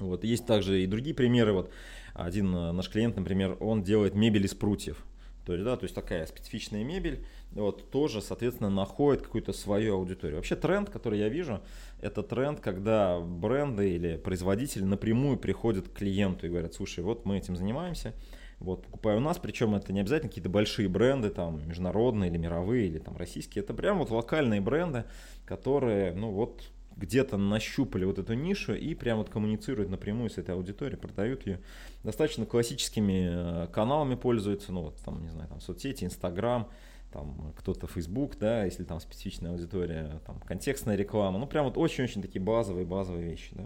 Вот. 0.00 0.24
Есть 0.24 0.46
также 0.46 0.82
и 0.82 0.86
другие 0.86 1.14
примеры. 1.14 1.52
Вот 1.52 1.70
один 2.14 2.50
наш 2.50 2.88
клиент, 2.88 3.16
например, 3.16 3.56
он 3.60 3.82
делает 3.82 4.14
мебель 4.14 4.44
из 4.44 4.54
прутьев. 4.54 5.04
То 5.44 5.52
есть, 5.52 5.64
да, 5.64 5.76
то 5.76 5.84
есть 5.84 5.94
такая 5.94 6.26
специфичная 6.26 6.84
мебель, 6.84 7.24
вот, 7.52 7.90
тоже, 7.90 8.22
соответственно, 8.22 8.70
находит 8.70 9.22
какую-то 9.22 9.52
свою 9.52 9.96
аудиторию. 9.96 10.36
Вообще 10.36 10.56
тренд, 10.56 10.90
который 10.90 11.18
я 11.18 11.28
вижу, 11.28 11.60
это 12.00 12.22
тренд, 12.22 12.60
когда 12.60 13.20
бренды 13.20 13.90
или 13.90 14.16
производители 14.16 14.84
напрямую 14.84 15.36
приходят 15.36 15.88
к 15.88 15.92
клиенту 15.92 16.46
и 16.46 16.48
говорят, 16.48 16.74
слушай, 16.74 17.04
вот 17.04 17.26
мы 17.26 17.36
этим 17.36 17.56
занимаемся, 17.56 18.14
вот, 18.58 18.84
покупай 18.86 19.16
у 19.16 19.20
нас, 19.20 19.38
причем 19.38 19.74
это 19.74 19.92
не 19.92 20.00
обязательно 20.00 20.30
какие-то 20.30 20.48
большие 20.48 20.88
бренды, 20.88 21.28
там, 21.28 21.66
международные 21.68 22.30
или 22.30 22.38
мировые, 22.38 22.86
или 22.86 22.98
там 22.98 23.16
российские, 23.16 23.62
это 23.62 23.74
прям 23.74 23.98
вот 23.98 24.10
локальные 24.10 24.60
бренды, 24.60 25.04
которые, 25.44 26.12
ну 26.14 26.30
вот, 26.30 26.62
где-то 26.96 27.36
нащупали 27.36 28.04
вот 28.04 28.18
эту 28.18 28.34
нишу 28.34 28.74
и 28.74 28.94
прям 28.94 29.18
вот 29.18 29.30
коммуницируют 29.30 29.90
напрямую 29.90 30.30
с 30.30 30.38
этой 30.38 30.54
аудиторией, 30.54 30.98
продают 30.98 31.46
ее. 31.46 31.60
Достаточно 32.02 32.46
классическими 32.46 33.64
э, 33.64 33.66
каналами 33.68 34.14
пользуются, 34.14 34.72
ну 34.72 34.82
вот 34.82 34.96
там, 35.04 35.22
не 35.22 35.28
знаю, 35.28 35.48
там 35.48 35.60
соцсети, 35.60 36.04
Инстаграм, 36.04 36.68
там 37.12 37.52
кто-то 37.58 37.86
Facebook, 37.86 38.36
да, 38.38 38.64
если 38.64 38.84
там 38.84 39.00
специфичная 39.00 39.52
аудитория, 39.52 40.20
там 40.26 40.40
контекстная 40.40 40.96
реклама, 40.96 41.38
ну 41.38 41.46
прям 41.46 41.64
вот 41.64 41.78
очень-очень 41.78 42.22
такие 42.22 42.40
базовые, 42.40 42.86
базовые 42.86 43.30
вещи, 43.30 43.50
да. 43.52 43.64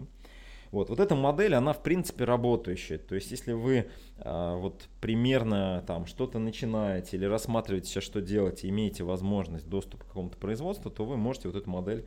Вот, 0.71 0.89
вот 0.89 0.99
эта 0.99 1.15
модель, 1.15 1.55
она 1.55 1.73
в 1.73 1.81
принципе 1.81 2.25
работающая. 2.25 2.99
То 2.99 3.15
есть, 3.15 3.31
если 3.31 3.53
вы 3.53 3.89
а, 4.19 4.55
вот 4.55 4.87
примерно 5.01 5.83
там 5.87 6.05
что-то 6.05 6.37
начинаете 6.37 7.17
или 7.17 7.25
рассматриваете 7.25 7.87
сейчас, 7.87 8.03
что 8.03 8.21
делать, 8.21 8.63
имеете 8.63 9.03
возможность 9.03 9.67
доступа 9.67 10.03
к 10.03 10.07
какому-то 10.07 10.37
производству, 10.37 10.91
то 10.91 11.05
вы 11.05 11.17
можете 11.17 11.47
вот 11.47 11.57
эту 11.57 11.69
модель 11.69 12.05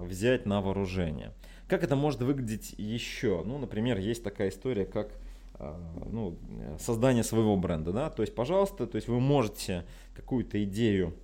взять 0.00 0.46
на 0.46 0.60
вооружение. 0.60 1.32
Как 1.68 1.84
это 1.84 1.96
может 1.96 2.20
выглядеть 2.20 2.74
еще? 2.78 3.42
Ну, 3.44 3.58
например, 3.58 3.98
есть 3.98 4.24
такая 4.24 4.48
история, 4.48 4.86
как 4.86 5.12
а, 5.54 5.78
ну, 6.10 6.38
создание 6.78 7.24
своего 7.24 7.56
бренда, 7.56 7.92
да, 7.92 8.10
то 8.10 8.22
есть, 8.22 8.34
пожалуйста, 8.34 8.86
то 8.86 8.96
есть 8.96 9.08
вы 9.08 9.20
можете 9.20 9.84
какую-то 10.14 10.62
идею, 10.64 11.14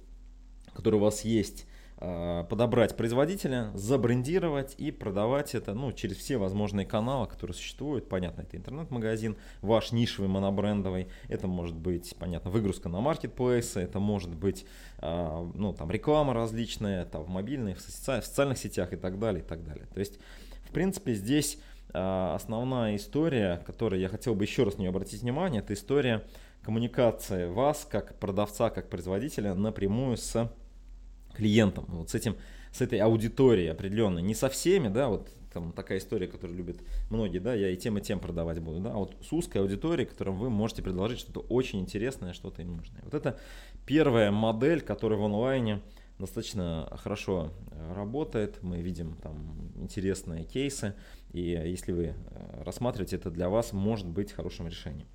которая 0.75 1.01
у 1.01 1.05
вас 1.05 1.23
есть, 1.23 1.67
подобрать 1.98 2.96
производителя, 2.96 3.70
забрендировать 3.74 4.74
и 4.78 4.90
продавать 4.90 5.54
это 5.54 5.74
ну, 5.74 5.92
через 5.92 6.16
все 6.16 6.37
возможные 6.37 6.85
каналы, 6.85 7.26
которые 7.26 7.54
существуют. 7.54 8.09
Понятно, 8.09 8.42
это 8.42 8.57
интернет-магазин, 8.57 9.37
ваш 9.62 9.92
нишевый 9.92 10.28
монобрендовый, 10.28 11.09
это 11.28 11.46
может 11.46 11.76
быть, 11.76 12.14
понятно, 12.18 12.50
выгрузка 12.50 12.88
на 12.88 13.00
маркетплейсы, 13.00 13.80
это 13.80 14.00
может 14.00 14.35
быть 14.35 14.66
а, 14.98 15.48
ну, 15.54 15.72
там, 15.72 15.90
реклама 15.90 16.35
различная 16.35 17.04
там, 17.04 17.22
в 17.22 17.28
мобильных, 17.28 17.78
в, 17.78 17.80
соци- 17.80 18.20
в 18.20 18.26
социальных 18.26 18.59
сетях 18.59 18.92
и 18.92 18.96
так 18.96 19.18
далее, 19.18 19.42
и 19.42 19.46
так 19.46 19.64
далее. 19.64 19.87
То 19.94 20.00
есть, 20.00 20.18
в 20.68 20.72
принципе, 20.72 21.14
здесь 21.14 21.59
а, 21.92 22.35
основная 22.35 22.96
история, 22.96 23.62
которой 23.64 24.00
я 24.00 24.09
хотел 24.09 24.35
бы 24.35 24.44
еще 24.44 24.64
раз 24.64 24.76
на 24.76 24.80
нее 24.80 24.90
обратить 24.90 25.22
внимание, 25.22 25.62
это 25.62 25.74
история 25.74 26.24
коммуникации 26.62 27.46
вас, 27.46 27.87
как 27.88 28.18
продавца, 28.18 28.70
как 28.70 28.88
производителя, 28.88 29.54
напрямую 29.54 30.16
с 30.16 30.50
клиентам, 31.37 31.85
вот 31.88 32.11
с 32.11 32.14
этим, 32.14 32.37
с 32.73 32.81
этой 32.81 32.99
аудиторией 32.99 33.70
определенной, 33.70 34.23
не 34.23 34.35
со 34.35 34.49
всеми, 34.49 34.88
да, 34.88 35.09
вот 35.09 35.29
там 35.53 35.73
такая 35.73 35.99
история, 35.99 36.27
которую 36.27 36.59
любят 36.59 36.77
многие, 37.11 37.38
да, 37.38 37.55
я 37.55 37.70
и 37.70 37.77
тем, 37.77 37.97
и 37.97 38.01
тем 38.01 38.18
продавать 38.18 38.59
буду, 38.59 38.81
да, 38.81 38.92
а 38.92 38.97
вот 38.97 39.16
с 39.23 39.33
узкой 39.33 39.59
аудиторией, 39.59 40.07
которым 40.07 40.37
вы 40.37 40.51
можете 40.51 40.83
предложить 40.83 41.20
что-то 41.20 41.40
очень 41.40 41.81
интересное, 41.81 42.33
что-то 42.33 42.62
им 42.62 42.77
нужное. 42.77 43.01
Вот 43.05 43.14
это 43.14 43.38
первая 43.87 44.31
модель, 44.31 44.81
которая 44.81 45.18
в 45.18 45.25
онлайне 45.25 45.81
достаточно 46.18 46.92
хорошо 47.03 47.53
э, 47.70 47.94
работает, 47.94 48.62
мы 48.62 48.81
видим 48.81 49.16
там 49.23 49.73
интересные 49.77 50.44
кейсы, 50.44 50.94
и 51.33 51.40
если 51.40 51.92
вы 51.92 52.05
э, 52.05 52.62
рассматриваете 52.64 53.16
это 53.16 53.31
для 53.31 53.49
вас, 53.49 53.73
может 53.73 54.07
быть 54.07 54.33
хорошим 54.33 54.66
решением. 54.68 55.07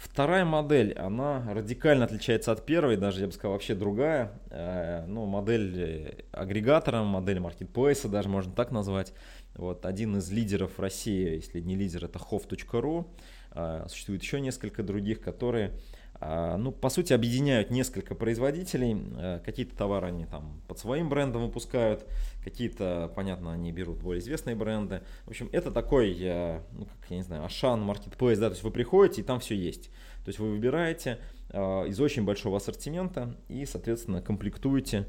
Вторая 0.00 0.46
модель, 0.46 0.94
она 0.94 1.44
радикально 1.52 2.06
отличается 2.06 2.52
от 2.52 2.64
первой, 2.64 2.96
даже 2.96 3.20
я 3.20 3.26
бы 3.26 3.34
сказал 3.34 3.52
вообще 3.52 3.74
другая. 3.74 4.32
Э, 4.48 5.04
ну, 5.06 5.26
модель 5.26 5.78
э, 5.78 6.14
агрегатора, 6.32 7.02
модель 7.02 7.38
маркетплейса, 7.38 8.08
даже 8.08 8.30
можно 8.30 8.50
так 8.50 8.70
назвать. 8.70 9.12
Вот 9.56 9.84
один 9.84 10.16
из 10.16 10.30
лидеров 10.30 10.80
России, 10.80 11.34
если 11.34 11.60
не 11.60 11.76
лидер, 11.76 12.06
это 12.06 12.18
hov.ru. 12.18 13.06
Э, 13.52 13.84
существует 13.90 14.22
еще 14.22 14.40
несколько 14.40 14.82
других, 14.82 15.20
которые 15.20 15.72
ну, 16.20 16.70
по 16.70 16.90
сути, 16.90 17.14
объединяют 17.14 17.70
несколько 17.70 18.14
производителей. 18.14 18.96
Э, 19.16 19.40
какие-то 19.42 19.74
товары 19.74 20.08
они 20.08 20.26
там 20.26 20.60
под 20.68 20.78
своим 20.78 21.08
брендом 21.08 21.46
выпускают, 21.46 22.04
какие-то, 22.44 23.10
понятно, 23.16 23.52
они 23.52 23.72
берут 23.72 23.98
более 23.98 24.20
известные 24.20 24.54
бренды. 24.54 25.02
В 25.24 25.30
общем, 25.30 25.48
это 25.50 25.70
такой, 25.70 26.14
э, 26.20 26.60
ну, 26.72 26.84
как 26.84 27.10
я 27.10 27.16
не 27.16 27.22
знаю, 27.22 27.44
Ашан, 27.44 27.88
Marketplace, 27.88 28.36
да, 28.36 28.48
то 28.48 28.52
есть 28.52 28.62
вы 28.62 28.70
приходите 28.70 29.22
и 29.22 29.24
там 29.24 29.40
все 29.40 29.54
есть. 29.54 29.90
То 30.24 30.28
есть 30.28 30.38
вы 30.38 30.50
выбираете 30.50 31.18
э, 31.48 31.88
из 31.88 31.98
очень 31.98 32.24
большого 32.24 32.58
ассортимента 32.58 33.34
и, 33.48 33.64
соответственно, 33.64 34.20
комплектуете 34.20 35.06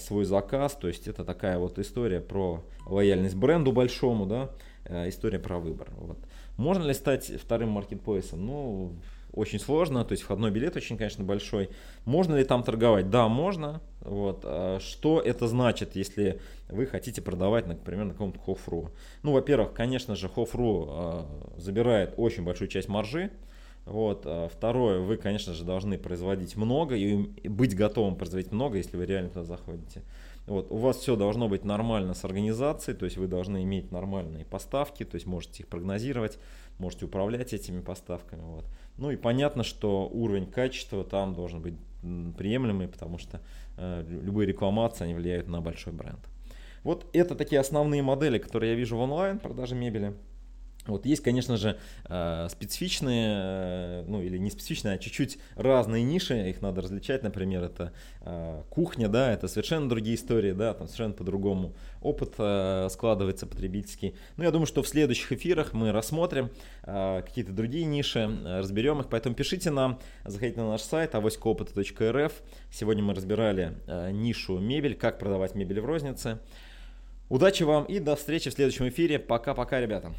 свой 0.00 0.24
заказ. 0.24 0.72
То 0.76 0.88
есть 0.88 1.08
это 1.08 1.26
такая 1.26 1.58
вот 1.58 1.78
история 1.78 2.22
про 2.22 2.64
лояльность 2.86 3.34
бренду 3.34 3.70
большому, 3.70 4.24
да, 4.24 4.50
история 5.06 5.38
про 5.38 5.58
выбор. 5.58 5.90
Вот. 5.98 6.18
Можно 6.56 6.84
ли 6.84 6.94
стать 6.94 7.30
вторым 7.38 7.68
маркетплейсом? 7.68 8.46
Ну, 8.46 8.94
очень 9.32 9.60
сложно, 9.60 10.04
то 10.04 10.12
есть 10.12 10.22
входной 10.22 10.50
билет 10.50 10.76
очень, 10.76 10.96
конечно, 10.96 11.24
большой. 11.24 11.70
Можно 12.04 12.36
ли 12.36 12.44
там 12.44 12.62
торговать? 12.62 13.10
Да, 13.10 13.28
можно. 13.28 13.80
Вот. 14.00 14.40
А 14.44 14.78
что 14.80 15.20
это 15.20 15.46
значит, 15.46 15.96
если 15.96 16.40
вы 16.68 16.86
хотите 16.86 17.20
продавать, 17.20 17.66
например, 17.66 18.06
на 18.06 18.12
каком-то 18.12 18.38
Хофру? 18.38 18.90
Ну, 19.22 19.32
во-первых, 19.32 19.72
конечно 19.74 20.16
же, 20.16 20.28
Хофру 20.28 20.86
а, 20.88 21.26
забирает 21.56 22.14
очень 22.16 22.44
большую 22.44 22.68
часть 22.68 22.88
маржи. 22.88 23.30
Вот. 23.84 24.22
А 24.24 24.48
второе, 24.48 25.00
вы, 25.00 25.16
конечно 25.16 25.54
же, 25.54 25.64
должны 25.64 25.98
производить 25.98 26.56
много 26.56 26.96
и 26.96 27.48
быть 27.48 27.76
готовым 27.76 28.16
производить 28.16 28.52
много, 28.52 28.78
если 28.78 28.96
вы 28.96 29.06
реально 29.06 29.30
туда 29.30 29.44
заходите. 29.44 30.02
Вот, 30.48 30.68
у 30.70 30.76
вас 30.78 30.96
все 30.96 31.14
должно 31.14 31.46
быть 31.46 31.66
нормально 31.66 32.14
с 32.14 32.24
организацией, 32.24 32.96
то 32.96 33.04
есть 33.04 33.18
вы 33.18 33.26
должны 33.26 33.62
иметь 33.64 33.92
нормальные 33.92 34.46
поставки, 34.46 35.04
то 35.04 35.16
есть 35.16 35.26
можете 35.26 35.62
их 35.62 35.68
прогнозировать, 35.68 36.38
можете 36.78 37.06
управлять 37.06 37.52
этими 37.52 37.80
поставками. 37.80 38.42
Вот. 38.42 38.64
Ну 38.96 39.10
и 39.10 39.16
понятно, 39.16 39.62
что 39.62 40.08
уровень 40.08 40.46
качества 40.46 41.04
там 41.04 41.34
должен 41.34 41.60
быть 41.60 41.74
приемлемый, 42.00 42.88
потому 42.88 43.18
что 43.18 43.40
э, 43.76 44.04
любые 44.08 44.46
рекламации 44.46 45.04
они 45.04 45.14
влияют 45.14 45.48
на 45.48 45.60
большой 45.60 45.92
бренд. 45.92 46.20
Вот 46.84 47.06
это 47.12 47.34
такие 47.34 47.60
основные 47.60 48.02
модели, 48.02 48.38
которые 48.38 48.72
я 48.72 48.76
вижу 48.76 48.96
в 48.96 49.00
онлайн 49.00 49.38
продаже 49.38 49.74
мебели. 49.74 50.14
Вот 50.88 51.06
есть, 51.06 51.22
конечно 51.22 51.56
же, 51.56 51.78
э, 52.08 52.48
специфичные, 52.50 53.36
э, 53.40 54.04
ну 54.06 54.22
или 54.22 54.38
не 54.38 54.50
специфичные, 54.50 54.94
а 54.94 54.98
чуть-чуть 54.98 55.38
разные 55.54 56.02
ниши, 56.02 56.48
их 56.48 56.62
надо 56.62 56.80
различать, 56.80 57.22
например, 57.22 57.64
это 57.64 57.92
э, 58.22 58.62
кухня, 58.70 59.08
да, 59.08 59.32
это 59.32 59.48
совершенно 59.48 59.88
другие 59.88 60.16
истории, 60.16 60.52
да, 60.52 60.74
там 60.74 60.86
совершенно 60.86 61.14
по-другому 61.14 61.74
опыт 62.00 62.34
складывается 62.92 63.46
потребительский. 63.46 64.14
Ну, 64.36 64.44
я 64.44 64.50
думаю, 64.50 64.66
что 64.66 64.82
в 64.82 64.88
следующих 64.88 65.32
эфирах 65.32 65.72
мы 65.72 65.90
рассмотрим 65.90 66.50
какие-то 66.84 67.52
другие 67.52 67.84
ниши, 67.84 68.30
разберем 68.44 69.00
их, 69.00 69.08
поэтому 69.08 69.34
пишите 69.34 69.70
нам, 69.70 69.98
заходите 70.24 70.60
на 70.60 70.68
наш 70.68 70.82
сайт 70.82 71.14
авоськоопыта.рф. 71.14 72.32
Сегодня 72.70 73.02
мы 73.02 73.14
разбирали 73.14 73.74
нишу 74.12 74.58
мебель, 74.58 74.94
как 74.94 75.18
продавать 75.18 75.54
мебель 75.54 75.80
в 75.80 75.86
рознице. 75.86 76.38
Удачи 77.28 77.62
вам 77.62 77.84
и 77.84 77.98
до 77.98 78.16
встречи 78.16 78.48
в 78.48 78.54
следующем 78.54 78.88
эфире. 78.88 79.18
Пока-пока, 79.18 79.80
ребята. 79.80 80.14